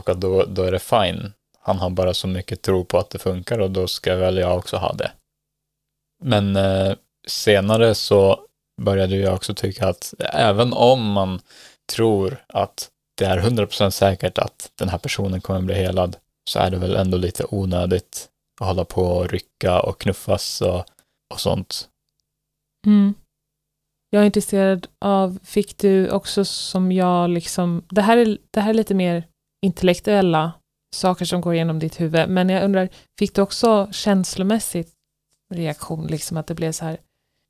Och 0.01 0.09
att 0.09 0.21
då, 0.21 0.45
då 0.45 0.63
är 0.63 0.73
det 0.73 0.79
fine. 0.79 1.33
Han 1.61 1.79
har 1.79 1.91
bara 1.91 2.15
så 2.15 2.29
mycket 2.29 2.63
tro 2.63 2.85
på 2.85 2.99
att 2.99 3.11
det 3.11 3.19
funkar 3.19 3.59
och 3.59 3.71
då 3.71 3.87
ska 3.87 4.17
väl 4.17 4.37
jag 4.37 4.59
också 4.59 4.77
ha 4.77 4.93
det. 4.93 5.11
Men 6.23 6.57
eh, 6.57 6.95
senare 7.27 7.95
så 7.95 8.41
började 8.83 9.17
jag 9.17 9.35
också 9.35 9.55
tycka 9.55 9.89
att 9.89 10.15
även 10.19 10.73
om 10.73 11.13
man 11.13 11.41
tror 11.93 12.45
att 12.49 12.89
det 13.19 13.25
är 13.25 13.39
100% 13.39 13.91
säkert 13.91 14.39
att 14.39 14.73
den 14.79 14.89
här 14.89 14.99
personen 14.99 15.41
kommer 15.41 15.61
bli 15.61 15.75
helad 15.75 16.17
så 16.51 16.59
är 16.59 16.71
det 16.71 16.77
väl 16.77 16.97
ändå 16.97 17.17
lite 17.17 17.45
onödigt 17.49 18.29
att 18.61 18.67
hålla 18.67 18.85
på 18.85 19.03
och 19.03 19.29
rycka 19.29 19.81
och 19.81 20.01
knuffas 20.01 20.61
och, 20.61 20.85
och 21.35 21.41
sånt. 21.41 21.89
Mm. 22.87 23.15
Jag 24.11 24.23
är 24.23 24.27
intresserad 24.27 24.87
av, 24.99 25.39
fick 25.45 25.79
du 25.79 26.11
också 26.11 26.45
som 26.45 26.93
jag 26.93 27.31
liksom, 27.31 27.85
det 27.89 28.03
här 28.03 28.17
är, 28.17 28.39
det 28.51 28.61
här 28.61 28.71
är 28.71 28.75
lite 28.75 28.95
mer 28.95 29.25
intellektuella 29.67 30.53
saker 30.95 31.25
som 31.25 31.41
går 31.41 31.55
igenom 31.55 31.79
ditt 31.79 32.01
huvud, 32.01 32.29
men 32.29 32.49
jag 32.49 32.65
undrar, 32.65 32.89
fick 33.19 33.35
du 33.35 33.43
också 33.43 33.89
känslomässigt 33.93 34.93
reaktion, 35.55 36.07
liksom 36.07 36.37
att 36.37 36.47
det 36.47 36.55
blev 36.55 36.73
så 36.73 36.85
här, 36.85 36.99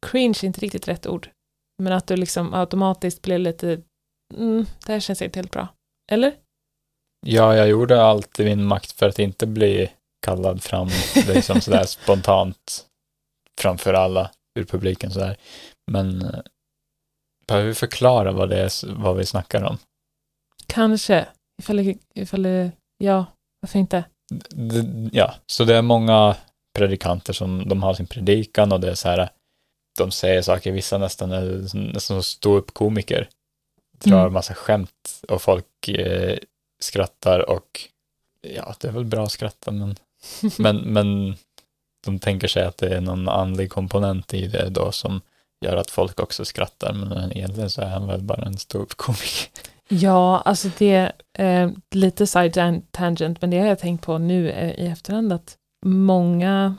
cringe 0.06 0.38
är 0.42 0.44
inte 0.44 0.61
riktigt 0.61 0.88
rätt 0.88 1.06
ord, 1.06 1.28
men 1.82 1.92
att 1.92 2.06
du 2.06 2.16
liksom 2.16 2.54
automatiskt 2.54 3.23
blev 3.23 3.40
lite, 3.40 3.82
mm, 4.35 4.66
det 4.87 4.92
här 4.92 5.00
känns 5.00 5.23
inte 5.23 5.38
helt 5.38 5.50
bra, 5.50 5.68
eller? 6.12 6.35
Ja, 7.26 7.56
jag 7.56 7.68
gjorde 7.68 8.02
allt 8.02 8.40
i 8.40 8.44
min 8.44 8.64
makt 8.64 8.92
för 8.92 9.09
att 9.09 9.18
inte 9.18 9.47
bli 9.47 9.90
kallad 10.26 10.62
fram 10.62 10.88
liksom 11.28 11.61
sådär 11.61 11.85
spontant 11.87 12.87
framför 13.61 13.94
alla 13.94 14.30
ur 14.59 14.64
publiken 14.64 15.11
sådär. 15.11 15.37
Men 15.90 16.23
eh, 16.23 16.40
behöver 17.47 17.68
vi 17.68 17.75
förklara 17.75 18.32
vad 18.32 18.49
det 18.49 18.61
är, 18.61 18.94
vad 18.94 19.16
vi 19.16 19.26
snackar 19.26 19.62
om? 19.62 19.78
Kanske, 20.66 21.28
ifall 21.62 21.94
ifall 22.14 22.71
ja, 22.99 23.26
varför 23.61 23.78
inte? 23.78 24.04
D 24.50 24.85
ja, 25.12 25.35
så 25.47 25.64
det 25.64 25.76
är 25.76 25.82
många 25.82 26.37
predikanter 26.73 27.33
som 27.33 27.69
de 27.69 27.83
har 27.83 27.95
sin 27.95 28.07
predikan 28.07 28.73
och 28.73 28.81
det 28.81 28.91
är 28.91 28.95
så 28.95 29.09
här, 29.09 29.29
de 29.99 30.11
säger 30.11 30.43
saker, 30.43 30.73
vissa 30.73 30.99
nästan 30.99 31.33
är 31.33 31.45
nästan 31.75 32.00
som 32.00 32.23
stå 32.23 32.55
upp 32.55 32.75
komiker 32.75 33.29
drar 34.05 34.21
mm. 34.21 34.33
massa 34.33 34.55
skämt 34.55 35.23
och 35.29 35.43
folk 35.43 35.88
eh, 35.88 36.38
skrattar 36.81 37.50
och 37.50 37.81
ja, 38.41 38.75
det 38.81 38.88
är 38.88 38.93
väl 38.93 39.05
bra 39.05 39.25
att 39.25 39.33
skratta 39.33 39.71
men, 39.71 39.97
men, 40.59 40.76
men 40.76 41.37
de 42.05 42.19
tänker 42.19 42.49
sig 42.49 42.64
att 42.64 42.79
det 42.79 42.88
är 42.88 43.00
någon 43.00 43.29
andlig 43.29 43.71
komponent 43.71 44.35
i 44.35 44.47
det 44.47 44.69
då 44.69 44.93
som 44.93 45.21
gör 45.64 45.76
att 45.76 45.91
folk 45.91 46.21
också 46.21 46.45
skrattar, 46.45 46.93
men 46.93 47.33
egentligen 47.33 47.71
så 47.71 47.83
är 47.83 47.87
han 47.87 48.07
väl 48.07 48.23
bara 48.23 48.43
en 48.43 48.59
ståuppkomiker. 48.59 49.49
Ja, 49.88 50.41
alltså 50.45 50.71
det 50.79 51.12
är 51.38 51.62
eh, 51.64 51.71
lite 51.91 52.26
side 52.26 52.83
tangent, 52.91 53.41
men 53.41 53.50
det 53.50 53.59
har 53.59 53.67
jag 53.67 53.79
tänkt 53.79 54.05
på 54.05 54.19
nu 54.19 54.50
eh, 54.50 54.71
i 54.71 54.87
efterhand 54.87 55.33
att 55.33 55.57
många, 55.86 56.76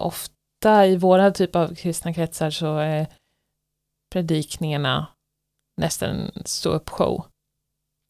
ofta 0.00 0.86
i 0.86 0.96
våra 0.96 1.30
typ 1.30 1.56
av 1.56 1.74
kristna 1.74 2.14
kretsar 2.14 2.50
så 2.50 2.76
är 2.76 3.06
predikningarna 4.12 5.06
nästan 5.80 6.30
ståuppshow. 6.44 7.26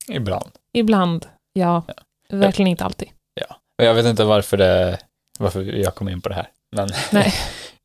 Ibland. 0.09 0.51
Ibland, 0.73 1.27
ja. 1.53 1.83
ja. 1.87 1.95
Verkligen 2.29 2.69
inte 2.69 2.85
alltid. 2.85 3.09
Ja, 3.35 3.57
och 3.79 3.85
jag 3.85 3.95
vet 3.95 4.07
inte 4.07 4.25
varför 4.25 4.57
det, 4.57 4.99
varför 5.39 5.63
jag 5.63 5.95
kom 5.95 6.09
in 6.09 6.21
på 6.21 6.29
det 6.29 6.35
här, 6.35 6.51
men, 6.77 6.89
Nej. 7.13 7.35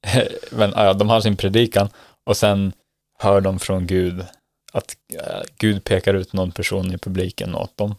men 0.52 0.72
ja, 0.76 0.94
de 0.94 1.10
har 1.10 1.22
sin 1.22 1.38
predikan 1.38 1.90
och 2.24 2.38
sen 2.38 2.74
hör 3.20 3.42
de 3.42 3.60
från 3.60 3.88
Gud 3.88 4.26
att 4.74 4.98
Gud 5.58 5.84
pekar 5.84 6.14
ut 6.14 6.34
någon 6.34 6.52
person 6.52 6.94
i 6.94 6.98
publiken 6.98 7.56
åt 7.56 7.78
dem 7.78 7.96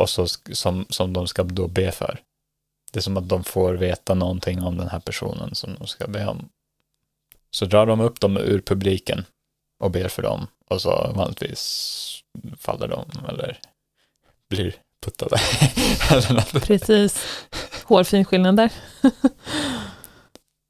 och 0.00 0.10
så 0.10 0.26
som, 0.52 0.86
som 0.90 1.12
de 1.12 1.26
ska 1.26 1.42
då 1.42 1.68
be 1.68 1.92
för. 1.92 2.20
Det 2.92 2.98
är 2.98 3.02
som 3.02 3.16
att 3.16 3.28
de 3.28 3.44
får 3.44 3.74
veta 3.74 4.14
någonting 4.14 4.62
om 4.62 4.76
den 4.76 4.88
här 4.88 5.00
personen 5.00 5.54
som 5.54 5.74
de 5.74 5.86
ska 5.86 6.06
be 6.06 6.26
om. 6.26 6.48
Så 7.50 7.64
drar 7.64 7.86
de 7.86 8.00
upp 8.00 8.20
dem 8.20 8.36
ur 8.36 8.60
publiken 8.60 9.24
och 9.80 9.90
ber 9.90 10.08
för 10.08 10.22
dem 10.22 10.46
och 10.68 10.82
så 10.82 11.12
vanligtvis 11.14 12.24
faller 12.58 12.88
de 12.88 13.10
eller 13.28 13.60
blir 14.48 14.74
puttade. 15.04 15.36
Precis. 16.66 17.24
Hårfin 17.84 18.24
skillnad 18.24 18.56
där. 18.56 18.72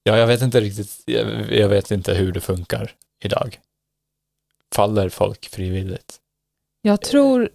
ja, 0.02 0.18
jag 0.18 0.26
vet 0.26 0.42
inte 0.42 0.60
riktigt, 0.60 1.02
jag, 1.04 1.52
jag 1.52 1.68
vet 1.68 1.90
inte 1.90 2.14
hur 2.14 2.32
det 2.32 2.40
funkar 2.40 2.94
idag. 3.24 3.60
Faller 4.74 5.08
folk 5.08 5.48
frivilligt? 5.48 6.20
Jag 6.82 7.00
tror, 7.00 7.50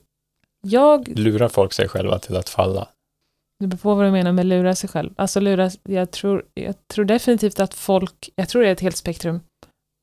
jag... 0.62 1.08
Lurar 1.08 1.50
folk 1.50 1.74
sig 1.74 1.88
själva 1.88 2.20
till 2.20 2.36
att 2.36 2.50
falla? 2.50 2.88
Det 3.64 3.68
beror 3.68 3.80
på 3.80 3.96
vad 3.96 4.06
du 4.06 4.12
menar 4.12 4.32
med 4.32 4.46
lura 4.46 4.76
sig 4.76 4.90
själv. 4.90 5.14
Alltså 5.18 5.40
lura, 5.40 5.70
jag 5.84 6.12
tror, 6.12 6.46
jag 6.54 6.88
tror 6.88 7.06
definitivt 7.06 7.60
att 7.60 7.74
folk, 7.74 8.30
jag 8.36 8.50
tror 8.50 8.62
det 8.62 8.68
är 8.68 8.72
ett 8.72 8.80
helt 8.80 8.98
spektrum. 8.98 9.40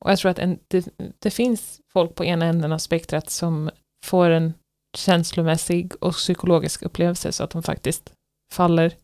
Och 0.05 0.11
jag 0.11 0.19
tror 0.19 0.31
att 0.31 0.39
en, 0.39 0.59
det, 0.67 0.89
det 1.19 1.31
finns 1.31 1.81
folk 1.93 2.15
på 2.15 2.25
ena 2.25 2.45
änden 2.45 2.71
av 2.71 2.77
spektrat 2.77 3.29
som 3.29 3.69
får 4.05 4.29
en 4.29 4.53
känslomässig 4.97 5.93
och 6.03 6.13
psykologisk 6.13 6.83
upplevelse 6.83 7.31
så 7.31 7.43
att 7.43 7.49
de 7.49 7.63
faktiskt 7.63 8.13
faller. 8.53 8.95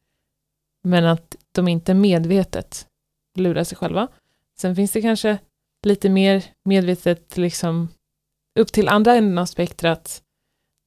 Men 0.83 1.05
att 1.05 1.35
de 1.55 1.67
inte 1.67 1.93
medvetet 1.93 2.87
lurar 3.39 3.63
sig 3.63 3.77
själva. 3.77 4.07
Sen 4.59 4.75
finns 4.75 4.91
det 4.91 5.01
kanske 5.01 5.37
lite 5.87 6.09
mer 6.09 6.45
medvetet 6.65 7.37
liksom 7.37 7.87
upp 8.59 8.71
till 8.71 8.89
andra 8.89 9.15
änden 9.15 9.37
av 9.37 9.45
spektrat 9.45 10.21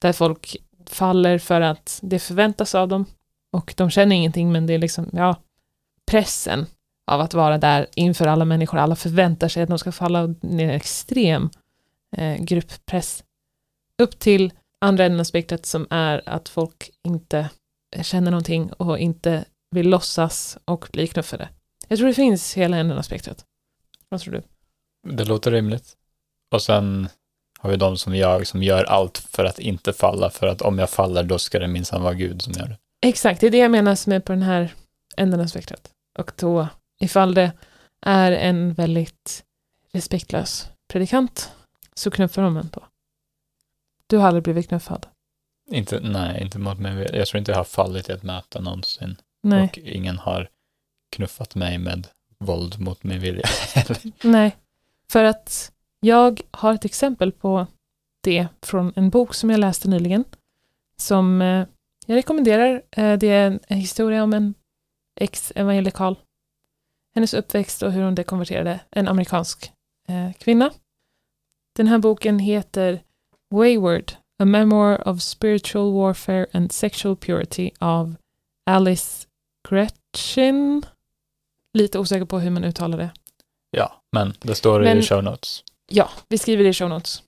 där 0.00 0.12
folk 0.12 0.56
faller 0.86 1.38
för 1.38 1.60
att 1.60 2.00
det 2.02 2.18
förväntas 2.18 2.74
av 2.74 2.88
dem 2.88 3.04
och 3.52 3.74
de 3.76 3.90
känner 3.90 4.16
ingenting 4.16 4.52
men 4.52 4.66
det 4.66 4.74
är 4.74 4.78
liksom, 4.78 5.10
ja, 5.12 5.36
pressen 6.10 6.66
av 7.06 7.20
att 7.20 7.34
vara 7.34 7.58
där 7.58 7.86
inför 7.94 8.26
alla 8.26 8.44
människor, 8.44 8.78
alla 8.78 8.96
förväntar 8.96 9.48
sig 9.48 9.62
att 9.62 9.68
de 9.68 9.78
ska 9.78 9.92
falla 9.92 10.26
ner 10.26 10.64
en 10.64 10.70
extrem 10.70 11.50
eh, 12.16 12.36
grupppress. 12.36 13.24
Upp 13.98 14.18
till 14.18 14.52
andra 14.78 15.04
änden 15.04 15.20
av 15.20 15.24
spektrat 15.24 15.66
som 15.66 15.86
är 15.90 16.28
att 16.28 16.48
folk 16.48 16.90
inte 17.04 17.48
känner 18.02 18.30
någonting 18.30 18.72
och 18.72 18.98
inte 18.98 19.44
vill 19.70 19.88
låtsas 19.88 20.58
och 20.64 20.88
bli 20.92 21.06
knuffade. 21.06 21.48
Jag 21.88 21.98
tror 21.98 22.08
det 22.08 22.14
finns 22.14 22.54
hela 22.54 22.76
änden 22.76 22.98
av 22.98 23.02
spektrat. 23.02 23.44
Vad 24.08 24.20
tror 24.20 24.32
du? 24.32 24.42
Det 25.16 25.24
låter 25.24 25.50
rimligt. 25.50 25.96
Och 26.52 26.62
sen 26.62 27.08
har 27.58 27.70
vi 27.70 27.76
de 27.76 27.96
som 27.96 28.16
jag 28.16 28.46
som 28.46 28.62
gör 28.62 28.84
allt 28.84 29.18
för 29.18 29.44
att 29.44 29.58
inte 29.58 29.92
falla, 29.92 30.30
för 30.30 30.46
att 30.46 30.62
om 30.62 30.78
jag 30.78 30.90
faller 30.90 31.22
då 31.22 31.38
ska 31.38 31.58
det 31.58 31.68
minsann 31.68 32.02
vara 32.02 32.14
Gud 32.14 32.42
som 32.42 32.52
gör 32.52 32.66
det. 32.66 32.78
Exakt, 33.00 33.40
det 33.40 33.46
är 33.46 33.50
det 33.50 33.58
jag 33.58 33.70
menar 33.70 33.94
som 33.94 34.12
är 34.12 34.20
på 34.20 34.32
den 34.32 34.42
här 34.42 34.74
änden 35.16 35.40
av 35.40 35.46
spektrat. 35.46 35.90
Och 36.18 36.32
då, 36.36 36.68
ifall 37.00 37.34
det 37.34 37.52
är 38.06 38.32
en 38.32 38.72
väldigt 38.72 39.44
respektlös 39.92 40.68
predikant, 40.88 41.52
så 41.94 42.10
knuffar 42.10 42.42
de 42.42 42.56
en 42.56 42.68
då. 42.72 42.84
Du 44.06 44.16
har 44.16 44.26
aldrig 44.26 44.42
blivit 44.42 44.68
knuffad? 44.68 45.06
Inte, 45.70 46.00
nej, 46.00 46.42
inte 46.42 46.58
mot 46.58 46.78
mig. 46.78 47.10
Jag 47.12 47.26
tror 47.26 47.38
inte 47.38 47.50
jag 47.50 47.58
har 47.58 47.64
fallit 47.64 48.08
i 48.08 48.12
ett 48.12 48.22
möte 48.22 48.60
någonsin. 48.60 49.16
Nej. 49.42 49.64
Och 49.64 49.78
ingen 49.78 50.18
har 50.18 50.48
knuffat 51.10 51.54
mig 51.54 51.78
med 51.78 52.06
våld 52.38 52.80
mot 52.80 53.04
min 53.04 53.20
vilja. 53.20 53.46
nej, 54.22 54.56
för 55.08 55.24
att 55.24 55.72
jag 56.00 56.40
har 56.50 56.74
ett 56.74 56.84
exempel 56.84 57.32
på 57.32 57.66
det 58.20 58.48
från 58.62 58.92
en 58.96 59.10
bok 59.10 59.34
som 59.34 59.50
jag 59.50 59.60
läste 59.60 59.88
nyligen, 59.88 60.24
som 60.96 61.42
eh, 61.42 61.66
jag 62.10 62.16
rekommenderar. 62.16 62.82
Eh, 62.90 63.18
det 63.18 63.28
är 63.28 63.60
en 63.68 63.78
historia 63.78 64.22
om 64.22 64.32
en 64.32 64.54
ex-evangelikal, 65.20 66.18
hennes 67.14 67.34
uppväxt 67.34 67.82
och 67.82 67.92
hur 67.92 68.02
hon 68.02 68.14
dekonverterade, 68.14 68.80
en 68.90 69.08
amerikansk 69.08 69.72
eh, 70.08 70.32
kvinna. 70.32 70.70
Den 71.76 71.86
här 71.86 71.98
boken 71.98 72.38
heter 72.38 73.02
Wayward, 73.54 74.12
A 74.38 74.44
Memoir 74.44 75.08
of 75.08 75.22
Spiritual 75.22 75.92
Warfare 75.92 76.46
and 76.52 76.72
Sexual 76.72 77.16
Purity 77.16 77.70
av 77.78 78.14
Alice 78.66 79.26
Gretchen. 79.68 80.82
Lite 81.74 81.98
osäker 81.98 82.24
på 82.24 82.38
hur 82.38 82.50
man 82.50 82.64
uttalar 82.64 82.98
det. 82.98 83.10
Ja, 83.70 84.02
men 84.12 84.34
det 84.40 84.54
står 84.54 84.80
men, 84.80 84.98
i 84.98 85.02
show 85.02 85.24
notes. 85.24 85.64
Ja, 85.90 86.10
vi 86.28 86.38
skriver 86.38 86.64
det 86.64 86.70
i 86.70 86.72
show 86.72 86.88
notes. 86.88 87.22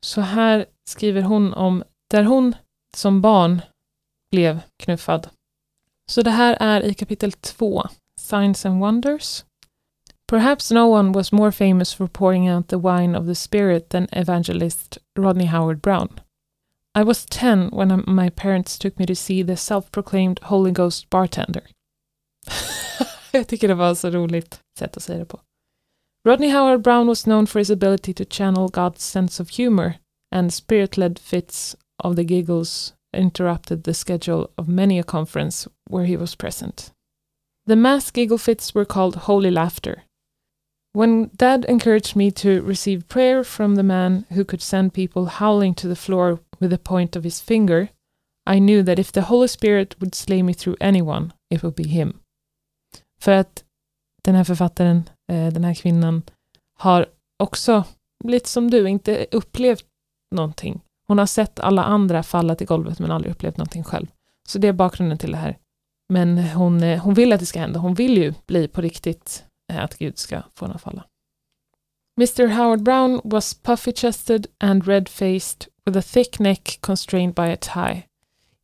Så 0.00 0.20
här 0.20 0.66
skriver 0.84 1.22
hon 1.22 1.54
om 1.54 1.84
där 2.10 2.24
hon 2.24 2.54
som 2.96 3.20
barn 3.20 3.60
blev 4.34 4.60
knuffad. 4.82 5.28
Så 6.10 6.22
det 6.22 6.30
här 6.30 6.56
är 6.60 6.82
i 6.82 6.94
kapitel 6.94 7.32
2, 7.32 7.82
Signs 8.20 8.66
and 8.66 8.80
Wonders. 8.80 9.44
Perhaps 10.26 10.70
no 10.70 10.90
one 10.90 11.12
was 11.12 11.32
more 11.32 11.52
famous 11.52 11.94
for 11.94 12.06
pouring 12.06 12.50
out 12.50 12.68
the 12.68 12.78
wine 12.78 13.18
of 13.18 13.26
the 13.26 13.34
Spirit 13.34 13.88
than 13.88 14.08
evangelist 14.12 14.98
Rodney 15.18 15.46
Howard 15.46 15.80
Brown. 15.80 16.08
I 16.98 17.04
was 17.04 17.26
10 17.26 17.70
when 17.70 18.02
my 18.06 18.30
parents 18.30 18.78
took 18.78 18.98
me 18.98 19.06
to 19.06 19.14
see 19.14 19.44
the 19.44 19.56
self-proclaimed 19.56 20.40
Holy 20.42 20.72
Ghost 20.72 21.10
bartender. 21.10 21.62
Jag 23.32 23.48
tycker 23.48 23.68
det 23.68 23.74
var 23.74 23.94
så 23.94 24.10
roligt 24.10 24.60
sätt 24.78 24.96
att 24.96 25.02
säga 25.02 25.18
det 25.18 25.24
på. 25.24 25.40
Rodney 26.28 26.50
Howard 26.50 26.82
Brown 26.82 27.06
was 27.06 27.24
known 27.24 27.46
for 27.46 27.58
his 27.58 27.70
ability 27.70 28.14
to 28.14 28.24
channel 28.30 28.68
God's 28.68 29.00
sense 29.00 29.42
of 29.42 29.50
humor, 29.50 29.94
and 30.34 30.54
spirit-led 30.54 31.18
fits 31.18 31.76
of 32.02 32.16
the 32.16 32.24
giggles 32.24 32.94
interrupted 33.14 33.84
the 33.84 33.94
schedule 33.94 34.50
of 34.58 34.68
many 34.68 34.98
a 34.98 35.04
conference 35.04 35.68
where 35.88 36.04
he 36.04 36.16
was 36.16 36.34
present. 36.34 36.90
The 37.66 37.76
mass 37.76 38.10
giggle 38.10 38.38
fits 38.38 38.74
were 38.74 38.84
called 38.84 39.16
holy 39.16 39.50
laughter. 39.50 40.02
When 40.92 41.30
Dad 41.36 41.64
encouraged 41.64 42.14
me 42.14 42.30
to 42.32 42.62
receive 42.62 43.08
prayer 43.08 43.42
from 43.42 43.74
the 43.74 43.82
man 43.82 44.26
who 44.32 44.44
could 44.44 44.62
send 44.62 44.94
people 44.94 45.26
howling 45.26 45.74
to 45.76 45.88
the 45.88 45.96
floor 45.96 46.40
with 46.60 46.70
the 46.70 46.78
point 46.78 47.16
of 47.16 47.24
his 47.24 47.40
finger, 47.40 47.88
I 48.46 48.58
knew 48.58 48.82
that 48.82 48.98
if 48.98 49.10
the 49.10 49.22
Holy 49.22 49.48
Spirit 49.48 49.96
would 49.98 50.14
slay 50.14 50.42
me 50.42 50.52
through 50.52 50.76
anyone, 50.80 51.32
it 51.50 51.62
would 51.62 51.74
be 51.74 51.88
him. 51.88 52.20
För 53.20 53.32
att 53.32 53.64
den 54.22 54.34
här 54.34 54.44
författaren, 54.44 55.08
eh, 55.32 55.52
den 55.52 55.64
här 55.64 55.74
kvinnan, 55.74 56.22
har 56.78 57.06
också, 57.38 57.84
lite 58.24 58.48
som 58.48 58.70
du, 58.70 58.88
inte 58.88 59.26
upplevt 59.30 59.86
någonting. 60.34 60.80
Hon 61.06 61.18
har 61.18 61.26
sett 61.26 61.60
alla 61.60 61.84
andra 61.84 62.22
falla 62.22 62.54
till 62.54 62.66
golvet 62.66 62.98
men 62.98 63.10
aldrig 63.10 63.32
upplevt 63.32 63.56
någonting 63.56 63.84
själv. 63.84 64.06
Så 64.48 64.58
det 64.58 64.68
är 64.68 64.72
bakgrunden 64.72 65.18
till 65.18 65.30
det 65.30 65.36
här. 65.36 65.58
Men 66.08 66.38
hon, 66.38 66.82
eh, 66.82 67.02
hon 67.02 67.14
vill 67.14 67.32
att 67.32 67.40
det 67.40 67.46
ska 67.46 67.60
hända. 67.60 67.80
Hon 67.80 67.94
vill 67.94 68.16
ju 68.18 68.34
bli 68.46 68.68
på 68.68 68.80
riktigt 68.80 69.44
eh, 69.72 69.84
att 69.84 69.98
Gud 69.98 70.18
ska 70.18 70.42
få 70.54 70.64
henne 70.64 70.74
att 70.74 70.82
falla. 70.82 71.04
Mr 72.16 72.46
Howard 72.46 72.82
Brown 72.82 73.20
was 73.24 73.62
puffy-chested 73.62 74.46
and 74.60 74.86
red-faced 74.86 75.68
with 75.86 75.98
a 75.98 76.02
thick 76.02 76.38
neck 76.38 76.78
constrained 76.80 77.34
by 77.34 77.52
a 77.52 77.56
tie. 77.56 78.06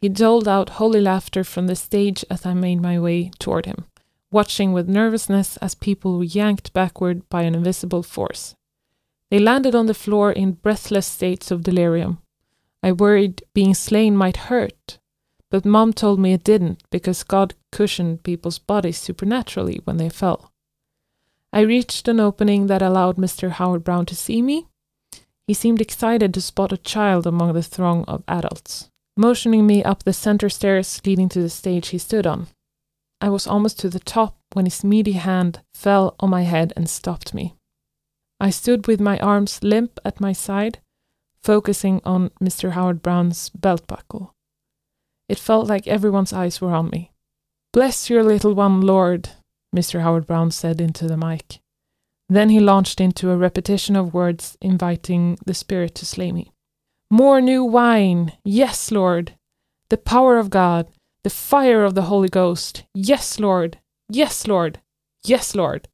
He 0.01 0.09
doled 0.09 0.49
out 0.49 0.69
holy 0.69 1.01
laughter 1.01 1.45
from 1.45 1.69
the 1.69 1.77
stage 1.77 2.25
as 2.31 2.47
I 2.47 2.55
made 2.55 2.81
my 2.81 2.99
way 2.99 3.31
toward 3.39 3.67
him, 3.67 3.85
watching 4.31 4.73
with 4.73 4.89
nervousness 4.89 5.57
as 5.57 5.75
people 5.75 6.13
were 6.13 6.25
yanked 6.25 6.73
backward 6.73 7.29
by 7.29 7.43
an 7.43 7.55
invisible 7.55 8.03
force. 8.03 8.55
They 9.31 9.39
landed 9.39 9.75
on 9.75 9.87
the 9.87 9.95
floor 9.95 10.33
in 10.33 10.53
breathless 10.53 11.07
states 11.07 11.51
of 11.51 11.63
delirium. 11.63 12.19
I 12.83 12.93
worried 12.93 13.43
being 13.53 13.75
slain 13.75 14.17
might 14.17 14.49
hurt, 14.49 14.99
but 15.51 15.65
Mom 15.65 15.93
told 15.93 16.19
me 16.19 16.33
it 16.33 16.45
didn't 16.45 16.83
because 16.91 17.23
God 17.23 17.55
cushioned 17.73 18.23
people's 18.23 18.59
bodies 18.59 18.99
supernaturally 18.99 19.81
when 19.85 19.99
they 19.99 20.09
fell. 20.09 20.53
I 21.53 21.61
reached 21.61 22.09
an 22.09 22.21
opening 22.21 22.69
that 22.69 22.83
allowed 22.83 23.17
Mr. 23.17 23.51
Howard 23.51 23.85
Brown 23.85 24.07
to 24.07 24.15
see 24.15 24.41
me. 24.41 24.67
He 25.47 25.55
seemed 25.55 25.81
excited 25.81 26.33
to 26.35 26.41
spot 26.41 26.73
a 26.73 26.77
child 26.77 27.27
among 27.27 27.53
the 27.53 27.63
throng 27.63 28.05
of 28.05 28.23
adults. 28.29 28.89
Motioning 29.17 29.67
me 29.67 29.83
up 29.83 30.05
the 30.05 30.13
center 30.13 30.49
stairs 30.49 31.01
leading 31.05 31.29
to 31.31 31.43
the 31.43 31.51
stage 31.51 31.89
he 31.89 31.99
stood 31.99 32.27
on. 32.27 32.47
I 33.21 33.29
was 33.29 33.47
almost 33.47 33.79
to 33.81 33.91
the 33.91 34.01
top 34.01 34.39
when 34.53 34.65
his 34.65 34.85
meaty 34.85 35.13
hand 35.13 35.61
fell 35.75 36.15
on 36.21 36.31
my 36.31 36.43
head 36.43 36.73
and 36.77 36.89
stopped 36.89 37.35
me. 37.35 37.55
I 38.41 38.51
stood 38.51 38.87
with 38.87 39.01
my 39.01 39.19
arms 39.19 39.63
limp 39.63 39.99
at 40.05 40.21
my 40.21 40.33
side, 40.33 40.79
focusing 41.43 42.01
on 42.05 42.31
Mr. 42.43 42.73
Howard 42.73 43.03
Brown's 43.03 43.51
belt 43.51 43.87
buckle. 43.87 44.35
It 45.29 45.39
felt 45.39 45.69
like 45.69 45.87
everyone's 45.87 46.33
eyes 46.33 46.61
were 46.61 46.73
on 46.73 46.91
me. 46.91 47.13
Bless 47.73 48.11
your 48.11 48.25
little 48.25 48.55
one, 48.55 48.81
Lord, 48.81 49.31
Mr. 49.75 50.01
Howard 50.01 50.27
Brown 50.27 50.51
said 50.51 50.81
into 50.81 51.07
the 51.07 51.17
mic. 51.17 51.61
Then 52.29 52.49
he 52.49 52.61
launched 52.61 53.01
into 53.01 53.31
a 53.31 53.37
repetition 53.37 53.97
of 53.97 54.15
words 54.15 54.57
inviting 54.61 55.39
the 55.47 55.55
Spirit 55.55 55.95
to 55.97 56.07
slay 56.07 56.33
me. 56.33 56.53
More 57.11 57.41
new 57.41 57.65
wine! 57.65 58.33
Yes, 58.45 58.91
Lord! 58.91 59.35
The 59.89 59.99
power 59.99 60.39
of 60.39 60.51
God! 60.51 60.89
The 61.25 61.31
fire 61.31 61.85
of 61.85 61.95
the 61.95 62.03
Holy 62.03 62.29
Ghost! 62.29 62.85
Yes, 62.95 63.41
Lord! 63.41 63.79
Yes, 64.09 64.47
Lord! 64.47 64.81
Yes, 65.25 65.55
Lord! 65.55 65.89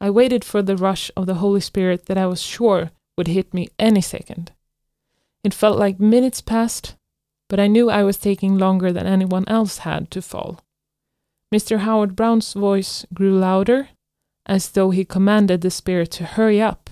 I 0.00 0.10
waited 0.10 0.44
for 0.44 0.62
the 0.62 0.76
rush 0.76 1.10
of 1.16 1.26
the 1.26 1.34
Holy 1.34 1.60
Spirit 1.60 2.06
that 2.06 2.18
I 2.18 2.26
was 2.26 2.42
sure 2.42 2.90
would 3.20 3.28
hit 3.28 3.52
me 3.52 3.68
any 3.78 4.00
second. 4.00 4.50
It 5.44 5.52
felt 5.52 5.78
like 5.78 6.00
minutes 6.00 6.40
passed, 6.40 6.96
but 7.50 7.60
I 7.60 7.66
knew 7.66 7.90
I 7.90 8.02
was 8.02 8.16
taking 8.16 8.56
longer 8.56 8.94
than 8.94 9.06
anyone 9.06 9.44
else 9.46 9.84
had 9.84 10.10
to 10.12 10.22
fall. 10.22 10.64
Mr. 11.54 11.80
Howard 11.80 12.16
Brown's 12.16 12.54
voice 12.54 13.04
grew 13.12 13.38
louder, 13.38 13.90
as 14.46 14.70
though 14.70 14.88
he 14.88 15.04
commanded 15.04 15.60
the 15.60 15.70
spirit 15.70 16.10
to 16.12 16.24
hurry 16.24 16.62
up. 16.62 16.88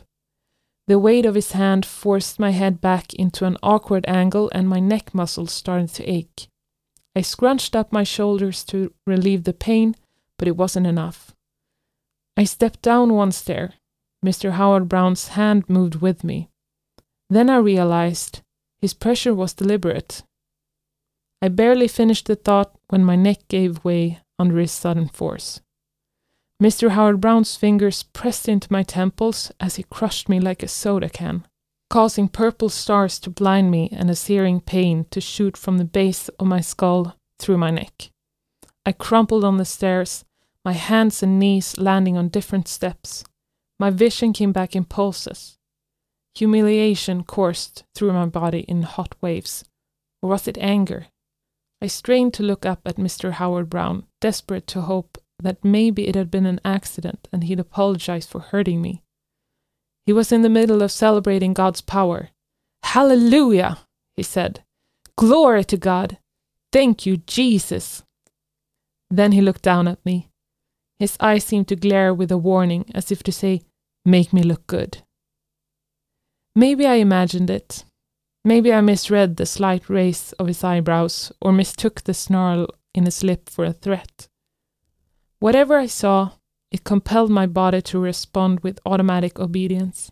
The 0.86 0.98
weight 0.98 1.24
of 1.24 1.34
his 1.34 1.52
hand 1.52 1.86
forced 1.86 2.38
my 2.38 2.50
head 2.50 2.78
back 2.78 3.14
into 3.14 3.46
an 3.46 3.56
awkward 3.62 4.04
angle, 4.06 4.50
and 4.52 4.68
my 4.68 4.80
neck 4.80 5.14
muscles 5.14 5.50
started 5.50 5.88
to 5.94 6.04
ache. 6.04 6.48
I 7.16 7.22
scrunched 7.22 7.74
up 7.74 7.90
my 7.90 8.04
shoulders 8.04 8.64
to 8.64 8.92
relieve 9.06 9.44
the 9.44 9.54
pain, 9.54 9.94
but 10.38 10.46
it 10.46 10.58
wasn't 10.58 10.86
enough. 10.86 11.34
I 12.36 12.44
stepped 12.44 12.82
down 12.82 13.14
one 13.14 13.32
stair. 13.32 13.72
Mr. 14.24 14.52
Howard 14.52 14.88
Brown's 14.88 15.28
hand 15.28 15.68
moved 15.68 15.96
with 15.96 16.24
me. 16.24 16.48
Then 17.30 17.48
I 17.48 17.56
realized 17.56 18.40
his 18.80 18.94
pressure 18.94 19.34
was 19.34 19.54
deliberate. 19.54 20.22
I 21.40 21.48
barely 21.48 21.88
finished 21.88 22.26
the 22.26 22.36
thought 22.36 22.74
when 22.88 23.04
my 23.04 23.16
neck 23.16 23.46
gave 23.48 23.84
way 23.84 24.20
under 24.38 24.58
his 24.58 24.72
sudden 24.72 25.08
force. 25.08 25.60
Mr. 26.60 26.90
Howard 26.90 27.20
Brown's 27.20 27.54
fingers 27.54 28.02
pressed 28.02 28.48
into 28.48 28.72
my 28.72 28.82
temples 28.82 29.52
as 29.60 29.76
he 29.76 29.84
crushed 29.84 30.28
me 30.28 30.40
like 30.40 30.62
a 30.64 30.68
soda 30.68 31.08
can, 31.08 31.46
causing 31.88 32.28
purple 32.28 32.68
stars 32.68 33.20
to 33.20 33.30
blind 33.30 33.70
me 33.70 33.88
and 33.92 34.10
a 34.10 34.16
searing 34.16 34.60
pain 34.60 35.06
to 35.10 35.20
shoot 35.20 35.56
from 35.56 35.78
the 35.78 35.84
base 35.84 36.28
of 36.40 36.46
my 36.48 36.60
skull 36.60 37.14
through 37.38 37.58
my 37.58 37.70
neck. 37.70 38.10
I 38.84 38.90
crumpled 38.90 39.44
on 39.44 39.58
the 39.58 39.64
stairs, 39.64 40.24
my 40.64 40.72
hands 40.72 41.22
and 41.22 41.38
knees 41.38 41.78
landing 41.78 42.16
on 42.16 42.28
different 42.28 42.66
steps. 42.66 43.22
My 43.78 43.90
vision 43.90 44.32
came 44.32 44.52
back 44.52 44.74
in 44.74 44.84
pulses. 44.84 45.58
Humiliation 46.34 47.24
coursed 47.24 47.84
through 47.94 48.12
my 48.12 48.26
body 48.26 48.60
in 48.60 48.82
hot 48.82 49.14
waves. 49.20 49.64
Or 50.22 50.30
was 50.30 50.48
it 50.48 50.58
anger? 50.58 51.06
I 51.80 51.86
strained 51.86 52.34
to 52.34 52.42
look 52.42 52.66
up 52.66 52.80
at 52.84 52.96
Mr. 52.96 53.32
Howard 53.32 53.70
Brown, 53.70 54.04
desperate 54.20 54.66
to 54.68 54.82
hope 54.82 55.18
that 55.40 55.64
maybe 55.64 56.08
it 56.08 56.16
had 56.16 56.30
been 56.30 56.46
an 56.46 56.60
accident 56.64 57.28
and 57.32 57.44
he'd 57.44 57.60
apologize 57.60 58.26
for 58.26 58.40
hurting 58.40 58.82
me. 58.82 59.02
He 60.06 60.12
was 60.12 60.32
in 60.32 60.42
the 60.42 60.48
middle 60.48 60.82
of 60.82 60.90
celebrating 60.90 61.52
God's 61.52 61.80
power. 61.80 62.30
Hallelujah, 62.82 63.78
he 64.16 64.22
said. 64.22 64.64
Glory 65.16 65.64
to 65.64 65.76
God. 65.76 66.18
Thank 66.72 67.06
you, 67.06 67.18
Jesus. 67.18 68.02
Then 69.10 69.32
he 69.32 69.40
looked 69.40 69.62
down 69.62 69.86
at 69.86 70.04
me. 70.04 70.30
His 70.98 71.16
eyes 71.20 71.44
seemed 71.44 71.68
to 71.68 71.76
glare 71.76 72.12
with 72.12 72.32
a 72.32 72.38
warning, 72.38 72.86
as 72.94 73.12
if 73.12 73.22
to 73.24 73.32
say, 73.32 73.62
Make 74.04 74.32
me 74.32 74.42
look 74.42 74.66
good. 74.66 74.98
Maybe 76.56 76.86
I 76.86 76.94
imagined 76.94 77.50
it. 77.50 77.84
Maybe 78.44 78.72
I 78.72 78.80
misread 78.80 79.36
the 79.36 79.46
slight 79.46 79.88
raise 79.88 80.32
of 80.34 80.46
his 80.46 80.64
eyebrows, 80.64 81.32
or 81.40 81.52
mistook 81.52 82.02
the 82.02 82.14
snarl 82.14 82.66
in 82.94 83.04
his 83.04 83.22
lip 83.22 83.48
for 83.48 83.64
a 83.64 83.72
threat. 83.72 84.28
Whatever 85.38 85.76
I 85.76 85.86
saw, 85.86 86.32
it 86.70 86.84
compelled 86.84 87.30
my 87.30 87.46
body 87.46 87.80
to 87.82 87.98
respond 87.98 88.60
with 88.60 88.80
automatic 88.84 89.38
obedience. 89.38 90.10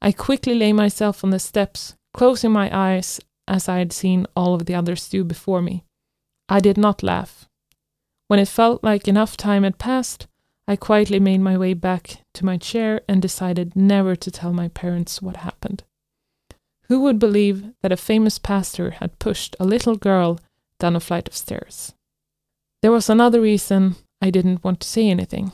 I 0.00 0.12
quickly 0.12 0.54
lay 0.54 0.72
myself 0.72 1.22
on 1.22 1.30
the 1.30 1.38
steps, 1.38 1.94
closing 2.14 2.52
my 2.52 2.70
eyes 2.76 3.20
as 3.46 3.68
I 3.68 3.78
had 3.78 3.92
seen 3.92 4.26
all 4.34 4.54
of 4.54 4.66
the 4.66 4.74
others 4.74 5.08
do 5.08 5.24
before 5.24 5.62
me. 5.62 5.84
I 6.48 6.60
did 6.60 6.76
not 6.78 7.02
laugh. 7.02 7.41
When 8.32 8.40
it 8.40 8.48
felt 8.48 8.82
like 8.82 9.06
enough 9.06 9.36
time 9.36 9.62
had 9.62 9.76
passed, 9.76 10.26
I 10.66 10.74
quietly 10.74 11.20
made 11.20 11.42
my 11.42 11.58
way 11.58 11.74
back 11.74 12.22
to 12.32 12.46
my 12.46 12.56
chair 12.56 13.02
and 13.06 13.20
decided 13.20 13.76
never 13.76 14.16
to 14.16 14.30
tell 14.30 14.54
my 14.54 14.68
parents 14.68 15.20
what 15.20 15.44
happened. 15.44 15.84
Who 16.84 17.02
would 17.02 17.18
believe 17.18 17.74
that 17.82 17.92
a 17.92 17.96
famous 17.98 18.38
pastor 18.38 18.92
had 18.92 19.18
pushed 19.18 19.54
a 19.60 19.66
little 19.66 19.96
girl 19.96 20.40
down 20.78 20.96
a 20.96 21.00
flight 21.00 21.28
of 21.28 21.36
stairs? 21.36 21.92
There 22.80 22.90
was 22.90 23.10
another 23.10 23.38
reason 23.38 23.96
I 24.22 24.30
didn't 24.30 24.64
want 24.64 24.80
to 24.80 24.88
say 24.88 25.10
anything. 25.10 25.52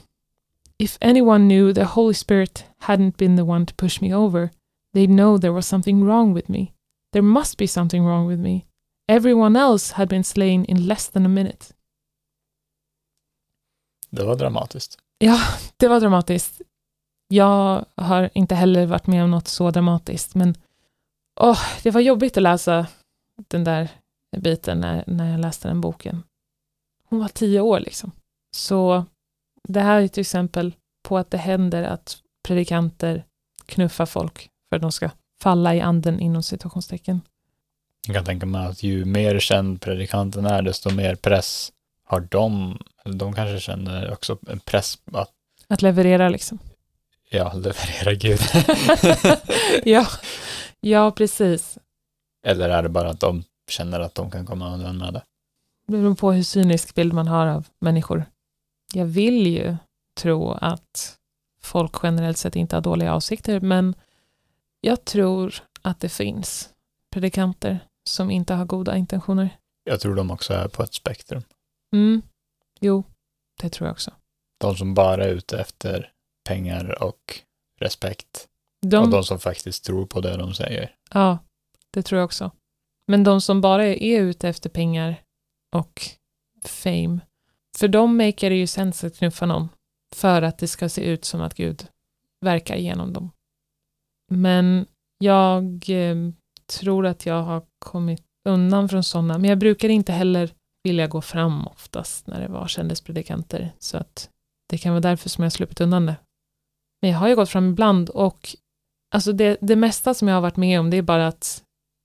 If 0.78 0.98
anyone 1.02 1.48
knew 1.48 1.72
the 1.72 1.84
Holy 1.84 2.14
Spirit 2.14 2.62
hadn't 2.82 3.16
been 3.16 3.34
the 3.34 3.44
one 3.44 3.66
to 3.66 3.74
push 3.74 4.00
me 4.00 4.14
over, 4.14 4.52
they'd 4.92 5.10
know 5.10 5.36
there 5.36 5.52
was 5.52 5.66
something 5.66 6.04
wrong 6.04 6.32
with 6.32 6.48
me. 6.48 6.74
There 7.12 7.22
must 7.22 7.58
be 7.58 7.66
something 7.66 8.04
wrong 8.04 8.24
with 8.26 8.38
me. 8.38 8.66
Everyone 9.08 9.56
else 9.56 9.90
had 9.98 10.08
been 10.08 10.22
slain 10.22 10.64
in 10.66 10.86
less 10.86 11.08
than 11.08 11.26
a 11.26 11.28
minute. 11.28 11.72
Det 14.10 14.24
var 14.24 14.36
dramatiskt. 14.36 14.98
Ja, 15.18 15.40
det 15.76 15.88
var 15.88 16.00
dramatiskt. 16.00 16.60
Jag 17.28 17.84
har 17.94 18.30
inte 18.34 18.54
heller 18.54 18.86
varit 18.86 19.06
med 19.06 19.24
om 19.24 19.30
något 19.30 19.48
så 19.48 19.70
dramatiskt, 19.70 20.34
men 20.34 20.54
åh, 21.40 21.60
det 21.82 21.90
var 21.90 22.00
jobbigt 22.00 22.36
att 22.36 22.42
läsa 22.42 22.86
den 23.48 23.64
där 23.64 23.88
biten 24.36 24.80
när, 24.80 25.04
när 25.06 25.30
jag 25.30 25.40
läste 25.40 25.68
den 25.68 25.80
boken. 25.80 26.22
Hon 27.04 27.18
var 27.18 27.28
tio 27.28 27.60
år 27.60 27.80
liksom. 27.80 28.12
Så 28.56 29.04
det 29.68 29.80
här 29.80 30.00
är 30.00 30.08
till 30.08 30.20
exempel 30.20 30.74
på 31.02 31.18
att 31.18 31.30
det 31.30 31.38
händer 31.38 31.82
att 31.82 32.16
predikanter 32.48 33.24
knuffar 33.66 34.06
folk 34.06 34.50
för 34.68 34.76
att 34.76 34.82
de 34.82 34.92
ska 34.92 35.10
falla 35.42 35.74
i 35.74 35.80
anden 35.80 36.20
inom 36.20 36.42
situationstecken. 36.42 37.20
Jag 38.06 38.16
kan 38.16 38.24
tänka 38.24 38.46
mig 38.46 38.66
att 38.66 38.82
ju 38.82 39.04
mer 39.04 39.38
känd 39.38 39.80
predikanten 39.80 40.46
är, 40.46 40.62
desto 40.62 40.94
mer 40.94 41.14
press 41.14 41.72
har 42.04 42.20
de. 42.20 42.78
De 43.12 43.32
kanske 43.32 43.60
känner 43.60 44.12
också 44.12 44.38
en 44.46 44.60
press 44.60 44.98
att, 45.12 45.30
Att 45.68 45.82
leverera 45.82 46.28
liksom. 46.28 46.58
ja, 47.30 47.52
leverera 47.52 48.14
Gud. 48.14 48.40
ja. 49.84 50.06
ja, 50.80 51.10
precis. 51.10 51.78
Eller 52.46 52.68
är 52.68 52.82
det 52.82 52.88
bara 52.88 53.10
att 53.10 53.20
de 53.20 53.44
känner 53.68 54.00
att 54.00 54.14
de 54.14 54.30
kan 54.30 54.46
komma 54.46 54.74
undan 54.74 54.98
med 54.98 55.14
det? 55.14 55.22
Det 55.86 55.92
beror 55.92 56.14
på 56.14 56.32
hur 56.32 56.42
cynisk 56.42 56.94
bild 56.94 57.12
man 57.12 57.28
har 57.28 57.46
av 57.46 57.66
människor. 57.78 58.24
Jag 58.94 59.06
vill 59.06 59.46
ju 59.46 59.76
tro 60.16 60.52
att 60.52 61.16
folk 61.62 61.96
generellt 62.02 62.38
sett 62.38 62.56
inte 62.56 62.76
har 62.76 62.80
dåliga 62.80 63.12
avsikter, 63.12 63.60
men 63.60 63.94
jag 64.80 65.04
tror 65.04 65.54
att 65.82 66.00
det 66.00 66.08
finns 66.08 66.68
predikanter 67.10 67.78
som 68.04 68.30
inte 68.30 68.54
har 68.54 68.64
goda 68.64 68.96
intentioner. 68.96 69.58
Jag 69.84 70.00
tror 70.00 70.14
de 70.14 70.30
också 70.30 70.54
är 70.54 70.68
på 70.68 70.82
ett 70.82 70.94
spektrum. 70.94 71.42
Mm. 71.92 72.22
Jo, 72.80 73.04
det 73.60 73.68
tror 73.68 73.86
jag 73.86 73.92
också. 73.92 74.12
De 74.60 74.76
som 74.76 74.94
bara 74.94 75.24
är 75.24 75.28
ute 75.28 75.58
efter 75.58 76.12
pengar 76.48 77.02
och 77.02 77.40
respekt. 77.80 78.48
De, 78.86 79.04
Och 79.04 79.10
de 79.10 79.24
som 79.24 79.38
faktiskt 79.38 79.84
tror 79.84 80.06
på 80.06 80.20
det 80.20 80.36
de 80.36 80.54
säger. 80.54 80.94
Ja, 81.10 81.38
det 81.90 82.02
tror 82.02 82.18
jag 82.18 82.24
också. 82.24 82.50
Men 83.06 83.24
de 83.24 83.40
som 83.40 83.60
bara 83.60 83.86
är 83.86 84.20
ute 84.20 84.48
efter 84.48 84.70
pengar 84.70 85.22
och 85.74 86.02
fame, 86.64 87.20
för 87.78 87.88
dem 87.88 88.16
maker 88.16 88.50
det 88.50 88.56
ju 88.56 88.66
sens 88.66 89.04
att 89.04 89.16
knuffa 89.18 89.46
någon 89.46 89.68
för 90.14 90.42
att 90.42 90.58
det 90.58 90.68
ska 90.68 90.88
se 90.88 91.02
ut 91.02 91.24
som 91.24 91.40
att 91.40 91.54
Gud 91.54 91.86
verkar 92.40 92.76
genom 92.76 93.12
dem. 93.12 93.30
Men 94.30 94.86
jag 95.18 95.90
eh, 95.90 96.16
tror 96.80 97.06
att 97.06 97.26
jag 97.26 97.42
har 97.42 97.62
kommit 97.78 98.24
undan 98.48 98.88
från 98.88 99.04
sådana, 99.04 99.38
men 99.38 99.50
jag 99.50 99.58
brukar 99.58 99.88
inte 99.88 100.12
heller 100.12 100.54
vilja 100.88 101.06
gå 101.06 101.20
fram 101.20 101.66
oftast 101.66 102.26
när 102.26 102.40
det 102.40 102.48
var 102.48 102.68
kändispredikanter, 102.68 103.72
så 103.78 103.96
att 103.96 104.30
det 104.68 104.78
kan 104.78 104.92
vara 104.92 105.00
därför 105.00 105.28
som 105.28 105.42
jag 105.42 105.46
har 105.46 105.50
sluppit 105.50 105.80
undan 105.80 106.06
det. 106.06 106.16
Men 107.02 107.10
jag 107.10 107.18
har 107.18 107.28
ju 107.28 107.36
gått 107.36 107.48
fram 107.50 107.70
ibland 107.70 108.08
och 108.10 108.56
alltså 109.14 109.32
det, 109.32 109.58
det 109.60 109.76
mesta 109.76 110.14
som 110.14 110.28
jag 110.28 110.34
har 110.36 110.40
varit 110.42 110.56
med 110.56 110.80
om 110.80 110.90
det 110.90 110.96
är 110.96 111.02
bara 111.02 111.28
att 111.28 111.62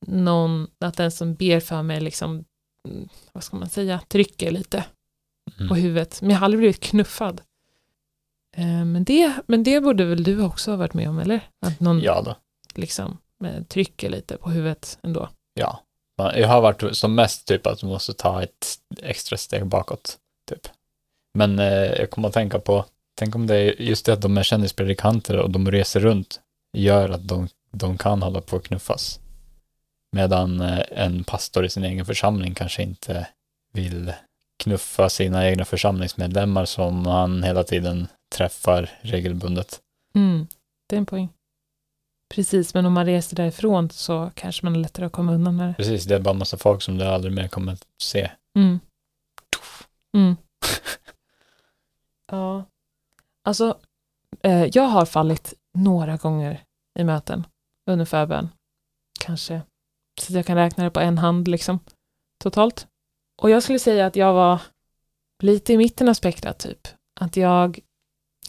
någon, 0.08 0.68
att 0.86 0.98
den 0.98 1.12
som 1.12 1.36
ber 1.36 1.60
för 1.60 1.82
mig 1.84 2.02
liksom, 2.02 2.46
mm, 2.88 3.10
vad 3.32 3.44
ska 3.44 3.58
man 3.58 3.70
säga, 3.70 4.00
trycker 4.08 4.52
lite 4.52 4.86
Mm. 5.58 5.70
på 5.70 5.76
huvudet. 5.76 6.22
Men 6.22 6.30
jag 6.30 6.38
har 6.38 6.46
aldrig 6.46 6.60
blivit 6.60 6.80
knuffad. 6.80 7.42
Eh, 8.58 8.86
Men 8.86 9.04
det, 9.04 9.34
men 9.48 9.64
det 9.64 9.82
borde 9.82 10.06
väl 10.06 10.24
du 10.24 10.44
också 10.44 10.72
ha 10.72 10.78
varit 10.78 10.94
med 10.94 11.10
om, 11.10 11.20
eller? 11.20 11.40
Att 11.66 11.80
någon 11.80 12.00
Ja 12.02 12.22
då. 12.22 12.36
liksom 12.76 13.18
eh, 13.46 13.64
trycker 13.64 14.10
lite 14.10 14.38
på 14.38 14.50
huvudet 14.50 15.00
ändå. 15.04 15.30
Ja. 15.54 15.80
Jag 16.16 16.48
har 16.48 16.62
varit 16.62 16.98
som 16.98 17.16
mest 17.16 17.48
typ 17.48 17.68
att 17.68 17.80
du 17.80 17.86
måste 17.86 18.14
ta 18.14 18.44
ett 18.44 18.68
extra 19.02 19.38
steg 19.38 19.66
bakåt. 19.66 20.18
Typ. 20.50 20.68
Men 21.34 21.60
eh, 21.60 21.68
jag 21.68 22.12
kommer 22.12 22.28
att 22.28 22.34
tänka 22.34 22.60
på, 22.60 22.86
tänk 23.16 23.36
om 23.36 23.48
det 23.48 23.56
är 23.56 23.82
just 23.82 24.06
det 24.06 24.14
att 24.14 24.22
de 24.22 24.38
är 24.38 24.44
kändispredikanter 24.44 25.38
och 25.38 25.50
de 25.50 25.72
reser 25.72 26.00
runt 26.00 26.40
gör 26.78 27.10
att 27.10 27.28
de, 27.28 27.48
de 27.72 27.98
kan 27.98 28.22
hålla 28.22 28.42
på 28.42 28.56
att 28.56 28.64
knuffas. 28.64 29.20
Medan 30.12 30.62
eh, 30.62 30.84
en 30.92 31.24
pastor 31.24 31.66
i 31.66 31.70
sin 31.70 31.84
egen 31.84 32.06
församling 32.06 32.56
kanske 32.56 32.84
inte 32.84 33.28
vill 33.74 34.14
knuffa 34.64 35.10
sina 35.10 35.50
egna 35.50 35.66
församlingsmedlemmar 35.66 36.66
som 36.66 37.06
han 37.06 37.44
hela 37.44 37.64
tiden 37.64 38.08
träffar 38.36 38.90
regelbundet. 39.02 39.80
Mm, 40.16 40.48
det 40.90 40.96
är 40.96 40.98
en 40.98 41.06
poäng. 41.06 41.30
Precis, 42.34 42.74
men 42.74 42.86
om 42.86 42.94
man 42.94 43.06
reser 43.06 43.36
därifrån 43.36 43.90
så 43.90 44.32
kanske 44.36 44.66
man 44.66 44.76
är 44.76 44.80
lättare 44.80 45.06
att 45.06 45.12
komma 45.12 45.34
undan 45.34 45.56
med 45.56 45.68
det. 45.68 45.74
Precis, 45.74 46.06
det 46.06 46.16
är 46.16 46.20
bara 46.20 46.34
massa 46.34 46.58
folk 46.58 46.82
som 46.82 46.98
du 46.98 47.06
aldrig 47.06 47.34
mer 47.34 47.48
kommer 47.48 47.74
att 47.74 47.88
se. 48.04 48.32
Mm. 48.58 48.80
Mm. 50.18 50.36
ja. 52.32 52.66
Alltså, 53.44 53.78
eh, 54.44 54.66
jag 54.74 54.84
har 54.84 55.06
fallit 55.06 55.54
några 55.74 56.18
gånger 56.18 56.64
i 57.00 57.04
möten 57.04 57.48
under 57.90 58.06
förbön. 58.06 58.50
Kanske. 59.20 59.62
Så 60.22 60.32
att 60.32 60.36
jag 60.36 60.46
kan 60.46 60.58
räkna 60.58 60.84
det 60.84 60.92
på 60.92 61.00
en 61.00 61.18
hand 61.18 61.48
liksom. 61.48 61.80
Totalt. 62.44 62.88
Och 63.42 63.50
jag 63.50 63.64
skulle 63.64 63.80
säga 63.80 64.06
att 64.06 64.16
jag 64.16 64.34
var 64.34 64.62
lite 65.44 65.74
i 65.74 65.78
mitten 65.78 66.10
av 66.10 66.14
spektrat 66.14 66.60
typ. 66.60 66.88
Att 67.20 67.38
jag, 67.38 67.80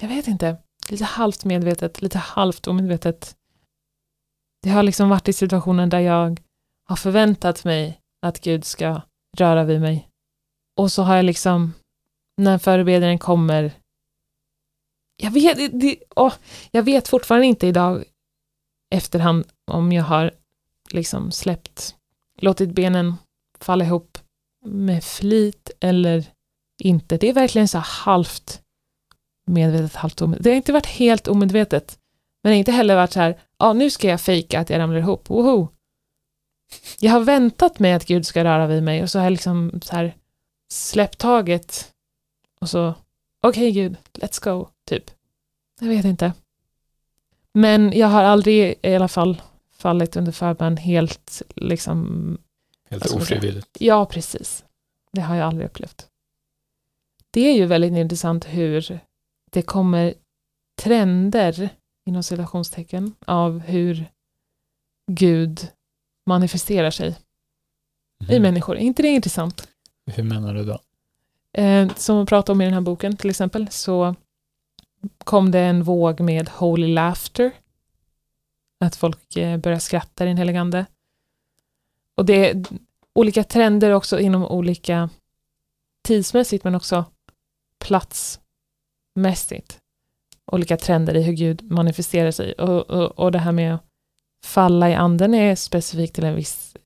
jag 0.01 0.09
vet 0.09 0.29
inte, 0.29 0.57
lite 0.89 1.05
halvt 1.05 1.45
medvetet, 1.45 2.03
lite 2.03 2.19
halvt 2.19 2.67
omedvetet. 2.67 3.37
Det 4.65 4.71
har 4.71 4.83
liksom 4.83 5.09
varit 5.09 5.29
i 5.29 5.33
situationer 5.33 5.87
där 5.87 6.01
jag 6.01 6.41
har 6.89 6.97
förväntat 6.97 7.65
mig 7.65 8.01
att 8.23 8.41
Gud 8.41 8.65
ska 8.65 9.01
röra 9.37 9.65
vid 9.65 9.81
mig. 9.81 10.09
Och 10.77 10.93
så 10.93 11.03
har 11.03 11.17
jag 11.17 11.25
liksom, 11.25 11.73
när 12.37 12.59
förebedjaren 12.59 13.19
kommer, 13.19 13.73
jag 15.17 15.31
vet, 15.31 15.81
det- 15.81 15.99
åh, 16.17 16.33
jag 16.71 16.83
vet 16.83 17.09
fortfarande 17.09 17.47
inte 17.47 17.67
idag 17.67 18.05
efterhand 18.95 19.45
om 19.71 19.93
jag 19.93 20.05
har 20.05 20.31
liksom 20.91 21.31
släppt, 21.33 21.97
låtit 22.41 22.71
benen 22.71 23.15
falla 23.61 23.85
ihop 23.85 24.19
med 24.67 25.05
flit 25.05 25.71
eller 25.81 26.25
inte. 26.83 27.17
Det 27.17 27.29
är 27.29 27.33
verkligen 27.33 27.69
så 27.69 27.79
halvt 27.79 28.63
medvetet, 29.47 29.95
halvt 29.95 30.23
omedvetet. 30.23 30.45
Det 30.45 30.51
har 30.51 30.57
inte 30.57 30.73
varit 30.73 30.87
helt 30.87 31.29
omedvetet, 31.29 31.99
men 32.45 32.53
inte 32.53 32.73
heller 32.73 32.97
varit 32.97 33.13
så 33.13 33.21
här, 33.21 33.41
ja 33.59 33.73
nu 33.73 33.91
ska 33.91 34.09
jag 34.09 34.21
fejka 34.21 34.61
att 34.61 34.71
jag 34.71 34.79
ramlar 34.79 34.99
ihop, 34.99 35.31
woho! 35.31 35.69
Jag 36.99 37.13
har 37.13 37.21
väntat 37.21 37.79
mig 37.79 37.93
att 37.93 38.07
Gud 38.07 38.27
ska 38.27 38.45
röra 38.45 38.67
vid 38.67 38.83
mig 38.83 39.03
och 39.03 39.11
så 39.11 39.19
har 39.19 39.25
jag 39.25 39.31
liksom 39.31 39.81
så 39.85 39.97
här 39.97 40.17
släppt 40.73 41.19
taget 41.19 41.93
och 42.61 42.69
så, 42.69 42.95
okej 43.43 43.73
Gud, 43.73 43.97
let's 44.13 44.45
go, 44.45 44.69
typ. 44.89 45.11
Jag 45.81 45.89
vet 45.89 46.05
inte. 46.05 46.33
Men 47.53 47.93
jag 47.93 48.07
har 48.09 48.23
aldrig 48.23 48.79
i 48.83 48.95
alla 48.95 49.09
fall 49.09 49.43
fallit 49.73 50.17
under 50.17 50.33
förbön 50.33 50.77
helt 50.77 51.43
liksom, 51.57 52.39
Helt 52.91 53.11
ofrivilligt. 53.15 53.69
ja 53.81 54.07
precis. 54.07 54.65
Det 55.13 55.21
har 55.21 55.37
jag 55.37 55.47
aldrig 55.49 55.67
upplevt. 55.67 56.07
Det 57.31 57.41
är 57.41 57.55
ju 57.55 57.67
väldigt 57.67 57.93
intressant 57.93 58.45
hur 58.45 59.01
det 59.53 59.63
kommer 59.63 60.15
trender, 60.83 61.69
inom 62.07 62.23
citationstecken, 62.23 63.15
av 63.27 63.59
hur 63.59 64.07
Gud 65.11 65.69
manifesterar 66.27 66.91
sig 66.91 67.09
i 68.29 68.33
Mhm. 68.35 68.43
människor. 68.43 68.77
Är 68.77 68.81
inte 68.81 69.03
det 69.03 69.09
intressant? 69.09 69.69
Hur 70.07 70.23
menar 70.23 70.55
du 70.55 70.65
då? 70.65 70.79
Eh, 71.53 71.95
som 71.95 72.21
vi 72.21 72.27
pratar 72.27 72.53
om 72.53 72.61
i 72.61 72.65
den 72.65 72.75
här 72.75 72.81
boken 72.81 73.17
till 73.17 73.31
exempel 73.31 73.71
så 73.71 74.15
kom 75.25 75.51
det 75.51 75.61
en 75.61 75.83
våg 75.83 76.21
med 76.21 76.49
holy 76.49 76.95
laughter. 76.95 77.51
Att 78.81 78.97
folk 78.97 79.37
eh, 79.37 79.59
börjar 79.59 79.79
skratta 79.79 80.25
i 80.25 80.29
den 80.29 80.37
helige 80.37 80.61
ande. 80.61 80.87
Och 82.15 82.25
det 82.25 82.51
är 82.51 82.65
olika 83.13 83.45
trender 83.45 83.91
också 83.91 84.21
inom 84.21 84.45
olika 84.45 85.11
tidsmässigt 86.03 86.65
men 86.65 86.75
också 86.75 87.05
platsmässigt. 87.85 89.81
Olika 90.53 90.77
trender 90.77 91.17
i 91.17 91.23
hur 91.23 91.33
Gud 91.33 91.71
manifesterar 91.71 92.31
sig. 92.31 92.53
Och, 92.53 92.91
och, 92.91 93.19
och 93.19 93.33
det 93.33 93.39
här 93.39 93.53
med 93.53 93.75
att 93.75 93.85
falla 94.45 94.91
i 94.91 94.95
anden 94.95 95.35
är 95.35 95.55
specifikt 95.55 96.15
till 96.15 96.25
en 96.25 96.35
viss 96.35 96.77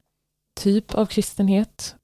typ 0.61 0.95
av 0.95 1.07
kristenhet 1.07 1.95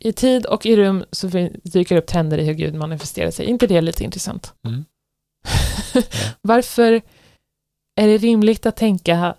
i 0.00 0.12
tid 0.12 0.46
och 0.46 0.66
i 0.66 0.76
rum 0.76 1.04
så 1.12 1.26
dyker 1.62 1.94
det 1.94 2.00
upp 2.00 2.06
trender 2.06 2.38
i 2.38 2.44
hur 2.44 2.54
Gud 2.54 2.74
manifesterar 2.74 3.30
sig. 3.30 3.46
inte 3.46 3.66
det 3.66 3.80
lite 3.80 4.04
intressant? 4.04 4.54
Mm. 4.64 4.84
Varför 6.40 6.92
är 7.94 8.08
det 8.08 8.16
rimligt 8.16 8.66
att 8.66 8.76
tänka, 8.76 9.36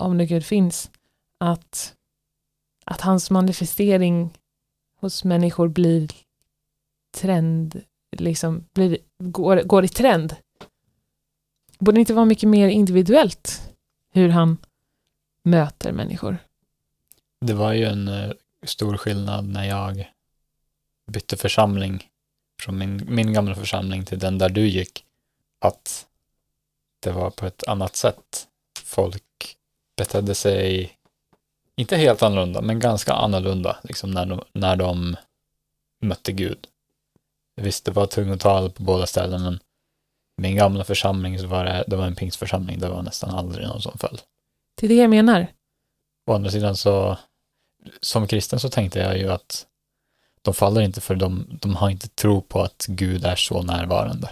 om 0.00 0.16
nu 0.16 0.26
Gud 0.26 0.44
finns, 0.44 0.90
att, 1.38 1.94
att 2.84 3.00
hans 3.00 3.30
manifestering 3.30 4.30
hos 5.00 5.24
människor 5.24 5.68
blir 5.68 6.08
trend, 7.16 7.82
liksom 8.10 8.64
blir, 8.74 8.98
går, 9.18 9.62
går 9.62 9.84
i 9.84 9.88
trend? 9.88 10.36
Borde 11.78 11.96
det 11.96 12.00
inte 12.00 12.14
vara 12.14 12.24
mycket 12.24 12.48
mer 12.48 12.68
individuellt 12.68 13.70
hur 14.12 14.28
han 14.28 14.56
möter 15.42 15.92
människor? 15.92 16.38
Det 17.40 17.54
var 17.54 17.72
ju 17.72 17.84
en 17.84 18.08
eh, 18.08 18.30
stor 18.62 18.96
skillnad 18.96 19.48
när 19.48 19.64
jag 19.64 20.12
bytte 21.06 21.36
församling 21.36 22.08
från 22.62 22.78
min, 22.78 23.06
min 23.08 23.32
gamla 23.32 23.54
församling 23.54 24.04
till 24.04 24.18
den 24.18 24.38
där 24.38 24.48
du 24.48 24.68
gick. 24.68 25.04
Att 25.60 26.06
det 27.00 27.10
var 27.10 27.30
på 27.30 27.46
ett 27.46 27.68
annat 27.68 27.96
sätt. 27.96 28.48
Folk 28.84 29.56
betedde 29.96 30.34
sig, 30.34 30.92
inte 31.76 31.96
helt 31.96 32.22
annorlunda, 32.22 32.60
men 32.60 32.78
ganska 32.78 33.12
annorlunda 33.12 33.78
liksom 33.82 34.10
när 34.10 34.26
de, 34.26 34.42
när 34.52 34.76
de 34.76 35.16
mötte 36.00 36.32
Gud. 36.32 36.66
Visst, 37.62 37.84
det 37.84 37.90
var 37.90 38.06
tungotal 38.06 38.70
på 38.70 38.82
båda 38.82 39.06
ställen, 39.06 39.42
men 39.42 39.58
min 40.36 40.56
gamla 40.56 40.84
församling 40.84 41.38
så 41.38 41.46
var 41.46 41.64
det, 41.64 41.84
det 41.86 41.96
var 41.96 42.06
en 42.06 42.14
pingstförsamling, 42.14 42.78
det 42.78 42.88
var 42.88 43.02
nästan 43.02 43.30
aldrig 43.30 43.66
någon 43.66 43.82
som 43.82 43.98
föll. 43.98 44.20
Det 44.74 44.86
är 44.86 44.88
det 44.88 44.94
jag 44.94 45.10
menar. 45.10 45.46
å 46.26 46.34
andra 46.34 46.50
sidan 46.50 46.76
så, 46.76 47.16
som 48.00 48.26
kristen 48.26 48.60
så 48.60 48.68
tänkte 48.68 48.98
jag 48.98 49.18
ju 49.18 49.32
att 49.32 49.66
de 50.42 50.54
faller 50.54 50.80
inte 50.80 51.00
för 51.00 51.14
de, 51.16 51.46
de 51.60 51.76
har 51.76 51.90
inte 51.90 52.08
tro 52.08 52.40
på 52.40 52.62
att 52.62 52.86
Gud 52.88 53.24
är 53.24 53.36
så 53.36 53.62
närvarande 53.62 54.30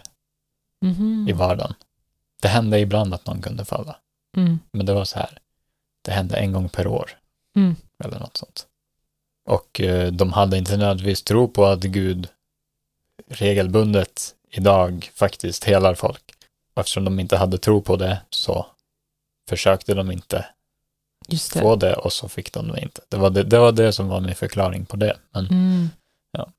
Mhm. 0.85 1.27
i 1.29 1.33
vardagen. 1.33 1.75
Det 2.43 2.49
hände 2.49 2.79
ibland 2.81 3.15
att 3.15 3.27
någon 3.27 3.43
kunde 3.43 3.65
falla, 3.65 3.97
Mm. 4.37 4.59
men 4.73 4.87
det 4.87 4.95
var 4.95 5.05
så 5.05 5.19
här, 5.19 5.39
det 6.03 6.13
hände 6.13 6.37
en 6.37 6.53
gång 6.53 6.69
per 6.69 6.87
år 6.87 7.11
Mm. 7.57 7.77
eller 8.05 8.19
något 8.19 8.37
sånt. 8.37 8.67
Och 9.49 9.81
eh, 9.81 10.13
de 10.13 10.33
hade 10.33 10.59
inte 10.59 10.77
nödvändigtvis 10.77 11.23
tro 11.23 11.49
på 11.49 11.65
att 11.67 11.81
Gud 11.81 12.29
regelbundet 13.29 14.35
idag 14.51 15.11
faktiskt 15.15 15.65
helar 15.65 15.95
folk. 15.95 16.23
Och 16.75 16.81
eftersom 16.81 17.05
de 17.05 17.21
inte 17.21 17.37
hade 17.37 17.59
tro 17.59 17.83
på 17.83 17.97
det 17.97 18.23
så 18.31 18.67
försökte 19.49 19.95
de 19.95 20.11
inte 20.11 20.47
det. 21.29 21.37
få 21.61 21.77
det 21.77 21.95
och 21.97 22.13
så 22.13 22.29
fick 22.29 22.53
de 22.53 22.69
det 22.69 22.81
inte. 22.81 23.01
Det 23.09 23.17
var 23.17 23.31
det, 23.31 23.43
det 23.43 23.59
var 23.59 23.73
det 23.73 23.93
som 23.93 24.09
var 24.09 24.21
min 24.21 24.35
förklaring 24.35 24.87
på 24.87 24.97
det. 24.97 25.17
Men 25.31 25.47
Mm. 25.47 25.89
Ja. 26.31 26.53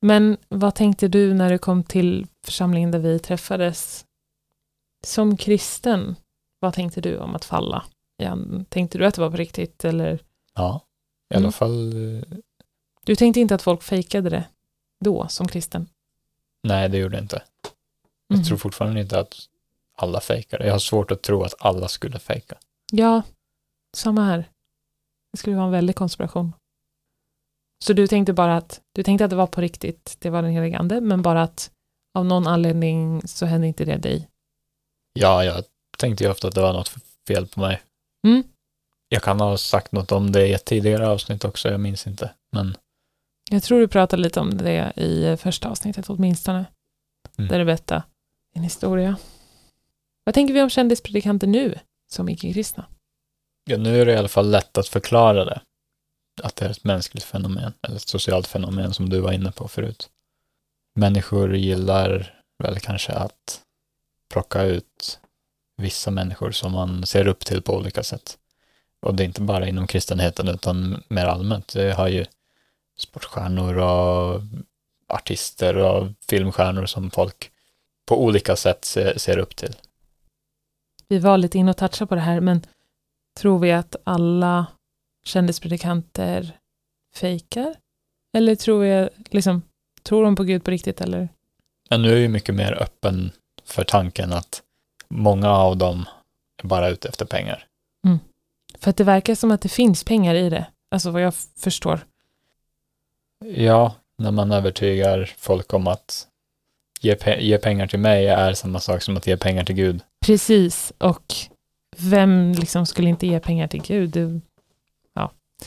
Men 0.00 0.36
vad 0.48 0.74
tänkte 0.74 1.08
du 1.08 1.34
när 1.34 1.50
du 1.50 1.58
kom 1.58 1.82
till 1.84 2.26
församlingen 2.44 2.90
där 2.90 2.98
vi 2.98 3.18
träffades? 3.18 4.04
Som 5.06 5.36
kristen, 5.36 6.16
vad 6.60 6.74
tänkte 6.74 7.00
du 7.00 7.18
om 7.18 7.34
att 7.34 7.44
falla? 7.44 7.84
Tänkte 8.68 8.98
du 8.98 9.06
att 9.06 9.14
det 9.14 9.20
var 9.20 9.30
på 9.30 9.36
riktigt 9.36 9.84
eller? 9.84 10.18
ja, 10.54 10.80
i 11.30 11.34
Mm. 11.34 11.44
alla 11.44 11.52
fall, 11.52 11.92
eh, 12.18 12.22
Du 13.04 13.16
tänkte 13.16 13.40
inte 13.40 13.54
att 13.54 13.62
folk 13.62 13.82
fejkade 13.82 14.30
det 14.30 14.44
då 15.04 15.28
som 15.28 15.48
kristen? 15.48 15.88
Nej 16.62 16.88
det 16.88 16.98
gjorde 16.98 17.16
jag 17.16 17.24
inte. 17.24 17.42
Jag 18.28 18.38
Mhm. 18.38 18.44
tror 18.44 18.56
fortfarande 18.58 19.00
inte 19.00 19.18
att 19.20 19.34
alla 19.96 20.20
fejkar. 20.20 20.60
Jag 20.60 20.72
har 20.72 20.78
svårt 20.78 21.10
att 21.10 21.22
tro 21.22 21.42
att 21.42 21.54
alla 21.58 21.88
skulle 21.88 22.18
fejka. 22.18 22.54
Ja, 22.92 23.22
samma 23.96 24.24
här. 24.24 24.44
Det 25.32 25.38
skulle 25.38 25.56
vara 25.56 25.66
en 25.66 25.72
väldig 25.72 25.96
konspiration. 25.96 26.52
Så 27.84 27.92
du 27.92 28.06
tänkte 28.06 28.32
bara 28.32 28.56
att, 28.56 28.80
du 28.92 29.02
tänkte 29.02 29.24
att 29.24 29.30
det 29.30 29.36
var 29.36 29.46
på 29.46 29.60
riktigt, 29.60 30.16
det 30.18 30.30
var 30.30 30.42
den 30.42 30.50
helige 30.52 30.78
ande, 30.78 31.00
men 31.00 31.22
bara 31.22 31.42
att 31.42 31.70
av 32.14 32.24
någon 32.24 32.46
anledning 32.46 33.22
så 33.28 33.46
hände 33.46 33.66
inte 33.66 33.84
det 33.84 33.96
dig. 33.96 34.28
Ja, 35.12 35.44
jag 35.44 35.64
tänkte 35.98 36.24
ju 36.24 36.30
ofta 36.30 36.48
att 36.48 36.54
det 36.54 36.60
var 36.60 36.72
något 36.72 36.94
fel 37.28 37.46
på 37.46 37.60
mig. 37.60 37.82
Mm. 38.26 38.42
Jag 39.08 39.22
kan 39.22 39.40
ha 39.40 39.58
sagt 39.58 39.92
något 39.92 40.12
om 40.12 40.32
det 40.32 40.46
i 40.48 40.52
ett 40.52 40.64
tidigare 40.64 41.08
avsnitt 41.08 41.44
också, 41.44 41.68
jag 41.68 41.80
minns 41.80 42.06
inte. 42.06 42.34
Men 42.52 42.76
Jag 43.52 43.62
tror 43.62 43.80
du 43.80 43.88
pratade 43.88 44.22
lite 44.22 44.40
om 44.40 44.58
det 44.58 44.92
i 44.96 45.36
första 45.36 45.68
avsnittet 45.68 46.10
åtminstone. 46.10 46.66
Mm. 47.38 47.48
Där 47.48 47.58
du 47.58 47.64
berättade 47.64 48.02
din 48.54 48.62
historia. 48.62 49.16
Vad 50.24 50.34
tänker 50.34 50.54
vi 50.54 50.62
om 50.62 50.70
kändispredikanter 50.70 51.46
nu, 51.46 51.78
som 52.12 52.28
icke-kristna? 52.28 52.86
ja, 53.64 53.76
nu 53.76 54.00
är 54.00 54.06
det 54.06 54.12
i 54.12 54.16
alla 54.16 54.28
fall 54.28 54.50
lätt 54.50 54.78
att 54.78 54.88
förklara 54.88 55.44
det. 55.44 55.60
Att 56.42 56.56
det 56.56 56.66
är 56.66 56.70
ett 56.70 56.84
mänskligt 56.84 57.24
fenomen, 57.24 57.72
eller 57.82 57.96
ett 57.96 58.08
socialt 58.08 58.46
fenomen 58.46 58.94
som 58.94 59.08
du 59.08 59.20
var 59.20 59.32
inne 59.32 59.52
på 59.52 59.68
förut. 59.68 60.10
Människor 60.94 61.56
gillar 61.56 62.40
väl 62.62 62.80
kanske 62.80 63.12
att 63.12 63.60
plocka 64.32 64.62
ut 64.62 65.20
vissa 65.76 66.10
människor 66.10 66.50
som 66.50 66.72
man 66.72 67.06
ser 67.06 67.26
upp 67.26 67.44
till 67.44 67.62
på 67.62 67.76
olika 67.76 68.02
sätt. 68.02 68.38
Och 69.06 69.14
det 69.14 69.22
är 69.22 69.24
inte 69.24 69.40
bara 69.40 69.68
inom 69.68 69.86
kristenheten 69.86 70.48
utan 70.48 71.02
mer 71.08 71.26
allmänt. 71.26 71.72
Det 71.72 71.92
har 71.92 72.08
ju 72.08 72.24
sportstjärnor 72.96 73.78
och 73.78 74.40
artister 75.08 75.76
och 75.76 76.08
filmstjärnor 76.28 76.86
som 76.86 77.10
folk 77.10 77.50
på 78.08 78.24
olika 78.24 78.56
sätt 78.56 78.84
ser, 78.84 79.18
ser 79.18 79.38
upp 79.38 79.56
till. 79.56 79.76
Vi 81.08 81.18
var 81.18 81.38
lite 81.38 81.58
inne 81.58 81.70
och 81.70 81.76
touchade 81.76 82.08
på 82.08 82.14
det 82.14 82.20
här, 82.20 82.40
men 82.40 82.66
tror 83.40 83.58
vi 83.58 83.72
att 83.72 83.96
alla 84.04 84.66
kändispredikanter 85.24 86.58
fejkar? 87.14 87.74
Eller 88.36 88.54
tror 88.54 88.80
vi, 88.80 89.08
liksom, 89.30 89.62
tror 90.02 90.24
de 90.24 90.36
på 90.36 90.44
Gud 90.44 90.64
på 90.64 90.70
riktigt 90.70 91.00
eller? 91.00 91.28
Men 91.90 92.02
nu 92.02 92.12
är 92.12 92.18
ju 92.18 92.28
mycket 92.28 92.54
mer 92.54 92.72
öppen 92.72 93.30
för 93.64 93.84
tanken 93.84 94.32
att 94.32 94.62
många 95.08 95.50
av 95.50 95.76
dem 95.76 96.04
är 96.62 96.66
bara 96.68 96.88
ute 96.88 97.08
efter 97.08 97.24
pengar. 97.24 97.66
För 98.78 98.90
att 98.90 98.96
det 98.96 99.04
verkar 99.04 99.34
som 99.34 99.50
att 99.50 99.60
det 99.60 99.68
finns 99.68 100.04
pengar 100.04 100.34
i 100.34 100.50
det, 100.50 100.66
alltså 100.90 101.10
vad 101.10 101.22
jag 101.22 101.34
förstår. 101.34 102.00
Ja, 103.44 103.94
när 104.18 104.30
man 104.30 104.52
övertygar 104.52 105.34
folk 105.38 105.72
om 105.74 105.86
att 105.86 106.26
ge, 107.00 107.14
pe- 107.14 107.40
ge 107.40 107.58
pengar 107.58 107.86
till 107.86 107.98
mig 107.98 108.26
är 108.26 108.54
samma 108.54 108.80
sak 108.80 109.02
som 109.02 109.16
att 109.16 109.26
ge 109.26 109.36
pengar 109.36 109.64
till 109.64 109.74
Gud. 109.74 110.00
Precis, 110.26 110.92
och 110.98 111.34
vem 111.96 112.52
liksom 112.52 112.86
skulle 112.86 113.08
inte 113.08 113.26
ge 113.26 113.40
pengar 113.40 113.68
till 113.68 113.82
Gud? 113.82 114.10
Det, 114.10 114.40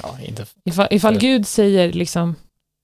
Ja, 0.04 0.20
inte, 0.22 0.46
ifall 0.66 0.88
ifall. 0.92 1.18
Gud 1.18 1.48
säger 1.48 1.94
liksom, 1.94 2.36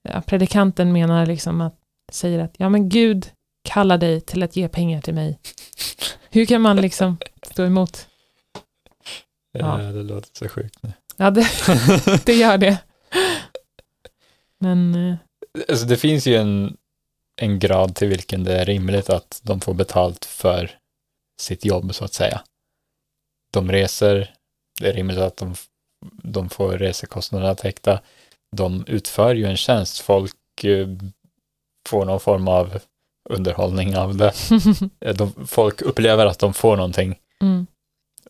ja, 0.09 0.21
predikanten 0.21 0.91
menar 0.91 1.25
liksom 1.25 1.61
att, 1.61 1.75
säger 2.11 2.39
att 2.39 2.53
ja 2.57 2.69
men 2.69 2.89
Gud 2.89 3.27
kallar 3.69 3.97
dig 3.97 4.21
till 4.21 4.43
att 4.43 4.55
ge 4.55 4.67
pengar 4.67 5.01
till 5.01 5.13
mig. 5.13 5.39
Hur 6.29 6.45
kan 6.45 6.61
man 6.61 6.77
liksom 6.81 7.17
stå 7.43 7.63
emot? 7.65 8.07
Ja. 9.53 9.77
Det 9.77 10.03
låter 10.03 10.29
så 10.33 10.47
sjukt 10.49 10.83
nu. 10.83 10.91
Ja, 11.17 11.31
det, 11.31 11.47
det 12.25 12.33
gör 12.33 12.57
det. 12.57 12.77
Men 14.61 14.95
eh, 14.95 15.15
Alltså 15.69 15.85
det 15.85 15.97
finns 15.97 16.27
ju 16.27 16.35
en, 16.35 16.77
en 17.35 17.59
grad 17.59 17.95
till 17.95 18.07
vilken 18.07 18.43
det 18.43 18.57
är 18.59 18.65
rimligt 18.65 19.09
att 19.09 19.41
de 19.43 19.61
får 19.61 19.73
betalt 19.73 20.25
för 20.25 20.71
sitt 21.39 21.65
jobb 21.65 21.95
så 21.95 22.05
att 22.05 22.13
säga. 22.13 22.41
De 23.53 23.71
reser, 23.71 24.33
det 24.79 24.89
är 24.89 24.93
rimligt 24.93 25.17
att 25.17 25.37
de, 25.37 25.55
de 26.23 26.49
får 26.49 26.77
resekostnaderna 26.77 27.55
täckta. 27.55 27.99
De 28.51 28.83
utför 28.87 29.35
ju 29.35 29.45
en 29.45 29.57
tjänst, 29.57 29.99
folk 29.99 30.63
eh, 30.63 30.87
får 31.89 32.05
någon 32.05 32.19
form 32.19 32.47
av 32.47 32.79
underhållning 33.29 33.97
av 33.97 34.17
det. 34.17 34.33
Eh, 34.99 35.15
De, 35.15 35.47
folk 35.47 35.81
upplever 35.81 36.25
att 36.25 36.39
de 36.39 36.53
får 36.53 36.75
någonting 36.77 37.19
mm, 37.41 37.67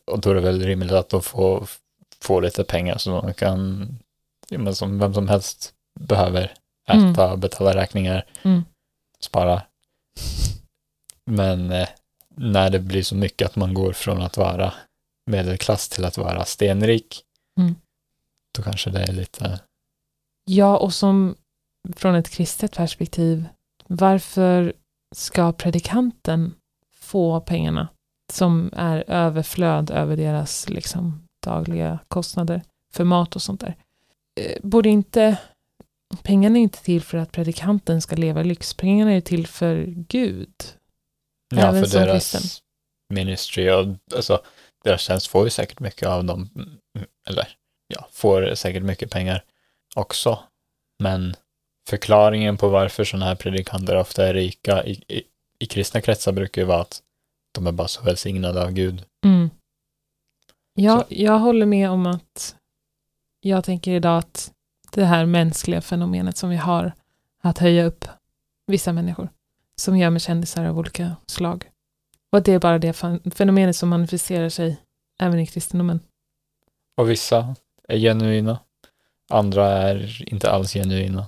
och 0.04 0.20
då 0.20 0.30
är 0.30 0.34
det 0.34 0.40
väl 0.40 0.62
rimligt 0.62 0.92
att 0.92 1.08
de 1.08 1.22
får, 1.22 1.68
får 2.20 2.42
lite 2.42 2.64
pengar 2.64 2.98
så 2.98 3.10
de 3.22 3.34
kan, 3.34 3.88
som 4.74 4.98
vem 4.98 5.14
som 5.14 5.28
helst 5.28 5.74
behöver 6.00 6.52
äta, 6.88 7.36
betala 7.36 7.74
räkningar, 7.74 8.26
Mm. 8.42 8.62
spara. 9.20 9.62
Men 11.26 11.70
eh, 11.72 11.88
när 12.36 12.70
det 12.70 12.78
blir 12.78 13.02
så 13.02 13.14
mycket 13.14 13.46
att 13.46 13.56
man 13.56 13.74
går 13.74 13.92
från 13.92 14.22
att 14.22 14.36
vara 14.36 14.72
medelklass 15.26 15.88
till 15.88 16.04
att 16.04 16.18
vara 16.18 16.44
stenrik, 16.44 17.22
Mm. 17.58 17.74
då 18.56 18.62
kanske 18.62 18.90
det 18.90 19.02
är 19.02 19.12
lite, 19.12 19.60
ja, 20.44 20.76
och 20.78 20.94
som 20.94 21.34
från 21.96 22.14
ett 22.14 22.28
kristet 22.30 22.76
perspektiv, 22.76 23.48
varför 23.86 24.72
ska 25.14 25.52
predikanten 25.52 26.54
få 26.94 27.40
pengarna 27.40 27.88
som 28.32 28.70
är 28.76 29.04
överflöd 29.10 29.90
över 29.90 30.16
deras 30.16 30.68
liksom, 30.68 31.28
dagliga 31.44 31.98
kostnader 32.08 32.62
för 32.92 33.04
mat 33.04 33.36
och 33.36 33.42
sånt 33.42 33.60
där? 33.60 33.76
Eh, 34.40 34.58
Borde 34.62 34.88
inte 34.88 35.36
pengarna 36.22 36.58
är 36.58 36.62
inte 36.62 36.82
till 36.82 37.02
för 37.02 37.18
att 37.18 37.32
predikanten 37.32 38.02
ska 38.02 38.16
leva 38.16 38.42
lyx, 38.42 38.74
pengarna 38.74 39.12
är 39.12 39.20
till 39.20 39.46
för 39.46 39.84
Gud. 39.86 40.54
ja 41.54 41.68
Även 41.68 41.84
för 41.84 41.98
deras 42.00 42.32
kristen. 42.32 42.62
ministry 43.14 43.70
och 43.70 43.86
alltså 44.16 44.42
deras 44.84 45.00
tjänst 45.00 45.26
får 45.26 45.44
ju 45.44 45.50
säkert 45.50 45.80
mycket 45.80 46.08
av 46.08 46.24
dem, 46.24 46.50
eller 47.28 47.48
ja, 47.88 48.08
får 48.12 48.54
säkert 48.54 48.82
mycket 48.82 49.10
pengar 49.10 49.44
också. 49.96 50.38
Men 51.02 51.34
förklaringen 51.88 52.56
på 52.56 52.68
varför 52.68 53.04
sådana 53.04 53.26
här 53.26 53.34
predikanter 53.34 53.96
ofta 53.96 54.28
är 54.28 54.34
rika 54.34 54.84
i, 54.84 54.92
i, 55.08 55.22
i 55.58 55.66
kristna 55.66 56.00
kretsar 56.00 56.32
brukar 56.32 56.62
ju 56.62 56.66
vara 56.66 56.80
att 56.80 57.02
de 57.54 57.66
är 57.66 57.72
bara 57.72 57.88
så 57.88 58.02
välsignade 58.02 58.62
av 58.62 58.70
Gud. 58.72 59.04
Mm. 59.24 59.50
Ja, 60.74 61.00
Så- 61.00 61.14
jag 61.14 61.38
håller 61.38 61.66
med 61.66 61.90
om 61.90 62.06
att 62.06 62.56
jag 63.40 63.64
tänker 63.64 63.92
idag 63.92 64.18
att 64.18 64.51
det 65.00 65.04
här 65.04 65.26
mänskliga 65.26 65.80
fenomenet 65.80 66.36
som 66.36 66.50
vi 66.50 66.56
har 66.56 66.92
att 67.42 67.58
höja 67.58 67.84
upp 67.84 68.04
vissa 68.66 68.92
människor 68.92 69.28
som 69.76 69.96
gör 69.96 70.10
med 70.10 70.22
kändisar 70.22 70.64
av 70.64 70.78
olika 70.78 71.16
slag. 71.26 71.70
Och 72.32 72.38
att 72.38 72.44
det 72.44 72.52
är 72.52 72.58
bara 72.58 72.78
det 72.78 72.92
fen- 72.92 73.30
fenomenet 73.30 73.76
som 73.76 73.88
manifesterar 73.88 74.48
sig 74.48 74.80
även 75.20 75.38
i 75.40 75.46
kristendomen. 75.46 76.00
Och 76.96 77.10
vissa 77.10 77.54
är 77.88 77.98
genuina, 77.98 78.58
andra 79.30 79.66
är 79.68 80.32
inte 80.32 80.50
alls 80.50 80.72
genuina. 80.72 81.26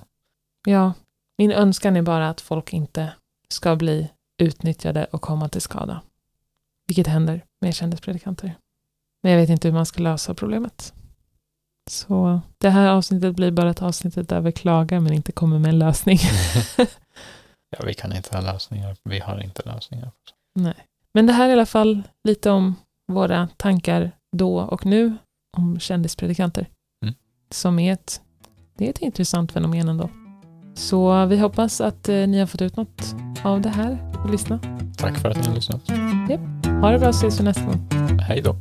Ja, 0.67 0.93
min 1.37 1.51
önskan 1.51 1.95
är 1.95 2.01
bara 2.01 2.29
att 2.29 2.41
folk 2.41 2.73
inte 2.73 3.13
ska 3.49 3.75
bli 3.75 4.11
utnyttjade 4.37 5.05
och 5.05 5.21
komma 5.21 5.49
till 5.49 5.61
skada. 5.61 6.01
Vilket 6.87 7.07
händer 7.07 7.45
med 7.61 7.75
kändispredikanter. 7.75 8.57
Men 9.23 9.31
jag 9.31 9.39
vet 9.39 9.49
inte 9.49 9.67
hur 9.67 9.75
man 9.75 9.85
ska 9.85 10.01
lösa 10.01 10.33
problemet. 10.33 10.93
Så 11.89 12.41
det 12.57 12.69
här 12.69 12.89
avsnittet 12.89 13.35
blir 13.35 13.51
bara 13.51 13.69
ett 13.69 13.81
avsnitt 13.81 14.29
där 14.29 14.41
vi 14.41 14.51
klagar 14.51 14.99
men 14.99 15.13
inte 15.13 15.31
kommer 15.31 15.59
med 15.59 15.69
en 15.69 15.79
lösning. 15.79 16.19
Ja, 17.77 17.85
vi 17.85 17.93
kan 17.93 18.15
inte 18.15 18.37
ha 18.37 18.41
lösningar, 18.43 18.95
vi 19.03 19.19
har 19.19 19.43
inte 19.43 19.61
lösningar. 19.65 20.11
Nej. 20.55 20.75
Men 21.13 21.25
det 21.25 21.33
här 21.33 21.45
är 21.45 21.49
i 21.49 21.53
alla 21.53 21.65
fall 21.65 22.03
lite 22.23 22.51
om 22.51 22.75
våra 23.11 23.47
tankar 23.57 24.11
då 24.37 24.59
och 24.59 24.85
nu 24.85 25.17
om 25.57 25.79
kändispredikanter. 25.79 26.67
som 27.51 27.79
är 27.79 27.93
ett, 27.93 28.21
det 28.77 28.85
är 28.85 28.89
ett 28.89 29.01
intressant 29.01 29.51
fenomen 29.51 29.89
ändå. 29.89 30.09
Så 30.75 31.25
vi 31.25 31.37
hoppas 31.37 31.81
att 31.81 32.09
eh, 32.09 32.15
ni 32.15 32.39
har 32.39 32.45
fått 32.45 32.61
ut 32.61 32.77
något 32.77 33.15
av 33.43 33.61
det 33.61 33.69
här 33.69 34.13
och 34.23 34.29
lyssna. 34.29 34.59
Tack 34.97 35.17
för 35.17 35.29
att 35.29 35.37
ni 35.37 35.47
har 35.47 35.55
lyssnat. 35.55 35.89
Ha 36.81 36.91
det 36.91 36.99
bra, 36.99 37.09
ses 37.09 37.39
vi 37.39 37.43
nästa 37.43 37.65
gång. 37.65 37.89
Hej 38.19 38.41
då. 38.41 38.55